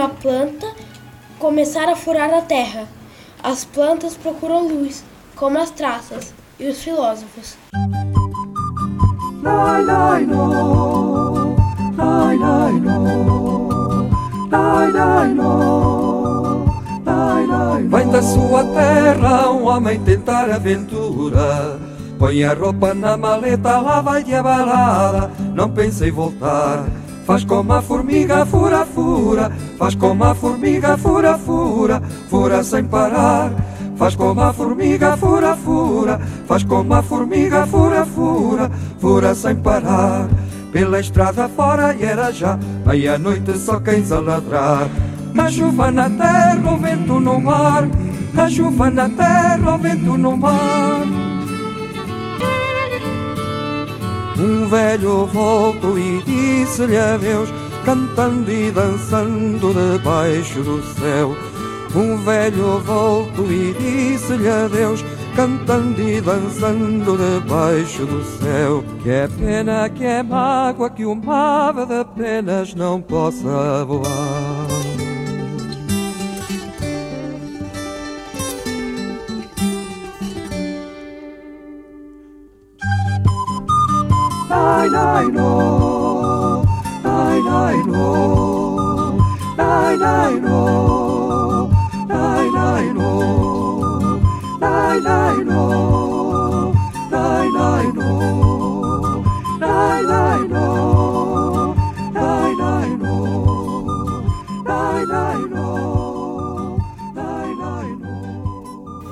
Uma 0.00 0.08
planta 0.08 0.66
começar 1.38 1.86
a 1.90 1.94
furar 1.94 2.32
a 2.32 2.40
terra. 2.40 2.88
As 3.42 3.66
plantas 3.66 4.16
procuram 4.16 4.66
luz, 4.66 5.04
como 5.36 5.58
as 5.58 5.70
traças 5.70 6.32
e 6.58 6.68
os 6.68 6.82
filósofos. 6.82 7.58
Lai, 9.42 9.84
lai, 9.84 10.24
no. 10.24 11.54
Lai, 11.98 12.38
lai, 12.38 12.72
no. 12.72 14.08
Lai, 14.50 14.90
lai, 14.90 15.28
no. 15.34 16.64
Lai, 17.04 17.46
lai, 17.46 17.82
no. 17.82 17.90
Vai 17.90 18.04
da 18.06 18.22
sua 18.22 18.64
terra 18.64 19.50
um 19.50 19.66
homem 19.66 20.00
tentar 20.00 20.50
aventura. 20.50 21.78
Põe 22.18 22.44
a 22.44 22.54
roupa 22.54 22.94
na 22.94 23.18
maleta, 23.18 23.78
lá 23.80 24.00
vai 24.00 24.24
de 24.24 24.42
balada. 24.42 25.30
Não 25.54 25.70
pense 25.70 26.06
em 26.06 26.10
voltar. 26.10 26.86
Faz 27.30 27.44
como 27.44 27.72
a 27.72 27.80
formiga, 27.80 28.44
fura, 28.44 28.84
fura. 28.84 29.52
Faz 29.78 29.94
como 29.94 30.24
a 30.24 30.34
formiga, 30.34 30.98
fura, 30.98 31.38
fura. 31.38 32.02
Fura 32.28 32.64
sem 32.64 32.84
parar. 32.84 33.52
Faz 33.94 34.16
como 34.16 34.40
a 34.40 34.52
formiga, 34.52 35.16
fura, 35.16 35.54
fura. 35.54 36.20
Faz 36.48 36.64
como 36.64 36.92
a 36.92 37.00
formiga, 37.00 37.64
fura, 37.68 38.04
fura. 38.04 38.68
Fura 38.98 39.32
sem 39.32 39.54
parar. 39.54 40.28
Pela 40.72 40.98
estrada 40.98 41.48
fora 41.48 41.94
e 41.94 42.02
era 42.02 42.32
já 42.32 42.58
meia-noite, 42.84 43.56
só 43.56 43.78
cães 43.78 44.10
a 44.10 44.18
ladrar. 44.18 44.88
A 45.38 45.50
chuva 45.52 45.92
na 45.92 46.10
terra, 46.10 46.72
o 46.72 46.78
vento 46.78 47.20
no 47.20 47.40
mar. 47.40 47.88
A 48.36 48.50
chuva 48.50 48.90
na 48.90 49.08
terra, 49.08 49.74
o 49.76 49.78
vento 49.78 50.18
no 50.18 50.36
mar. 50.36 51.06
Um 54.40 54.66
velho 54.68 55.26
voltou 55.26 55.98
e 55.98 56.22
disse-lhe 56.22 56.96
adeus, 56.96 57.50
cantando 57.84 58.50
e 58.50 58.70
dançando 58.70 59.74
debaixo 59.74 60.62
do 60.62 60.82
céu. 60.98 61.36
Um 61.94 62.16
velho 62.16 62.78
voltou 62.78 63.52
e 63.52 63.74
disse-lhe 63.74 64.48
adeus, 64.48 65.04
cantando 65.36 66.00
e 66.00 66.22
dançando 66.22 67.18
debaixo 67.18 68.06
do 68.06 68.24
céu. 68.24 68.82
Que 69.02 69.10
é 69.10 69.28
pena, 69.28 69.90
que 69.90 70.04
é 70.04 70.22
mágoa, 70.22 70.88
que 70.88 71.04
uma 71.04 71.68
ave 71.68 71.84
de 71.84 72.04
penas 72.16 72.74
não 72.74 73.02
possa 73.02 73.84
voar. 73.84 74.69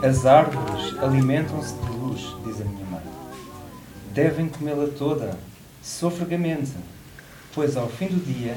As 0.08 0.24
árvores 0.24 0.96
alimentam-se 1.02 1.74
de 1.74 1.90
luz, 1.98 2.34
diz 2.44 2.60
a 2.62 2.64
minha 2.64 2.86
mãe. 2.86 3.02
Devem 4.14 4.48
comê-la 4.48 4.88
toda, 4.98 5.38
sofregamente, 5.88 6.72
pois 7.54 7.76
ao 7.76 7.88
fim 7.88 8.08
do 8.08 8.20
dia 8.20 8.56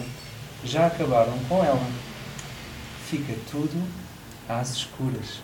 já 0.65 0.88
acabaram 0.88 1.38
com 1.47 1.63
ela. 1.63 1.89
Fica 3.09 3.34
tudo 3.49 3.82
às 4.47 4.71
escuras. 4.71 5.39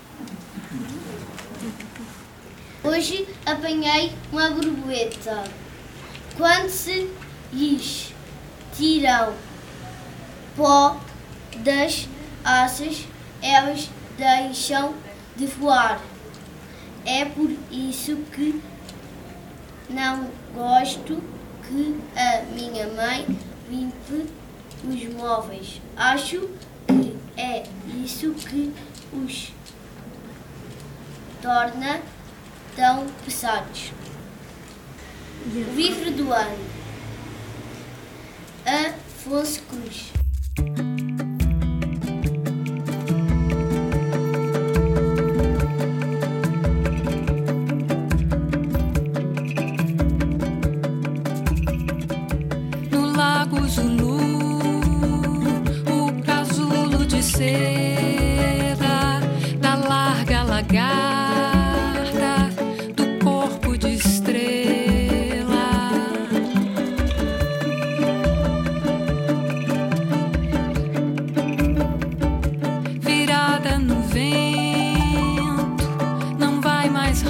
Hoje 2.83 3.27
apanhei 3.45 4.11
uma 4.31 4.51
borboleta. 4.51 5.43
Quando 6.35 6.69
se 6.69 7.09
lhes 7.51 8.13
tiram 8.75 9.33
pó 10.55 10.99
das 11.57 12.07
asas, 12.43 13.07
elas 13.41 13.89
deixam 14.17 14.93
de 15.35 15.47
voar. 15.47 16.01
É 17.05 17.25
por 17.25 17.49
isso 17.71 18.17
que 18.33 18.61
não 19.89 20.29
gosto 20.53 21.36
que 21.67 21.99
a 22.15 22.41
minha 22.53 22.87
mãe 22.87 23.25
limpe 23.69 24.25
os 24.83 25.13
móveis. 25.13 25.81
Acho 25.95 26.49
que 26.87 27.17
é 27.37 27.63
isso 28.03 28.33
que 28.33 28.73
os 29.13 29.51
torna 31.41 32.01
tão 32.75 33.07
pesados. 33.25 33.91
Livro 35.75 36.11
do 36.11 36.31
ano. 36.31 36.65
Afonso 38.65 39.61
Cruz. 39.63 40.11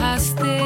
Vai 0.07 0.56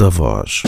da 0.00 0.08
Voz. 0.08 0.62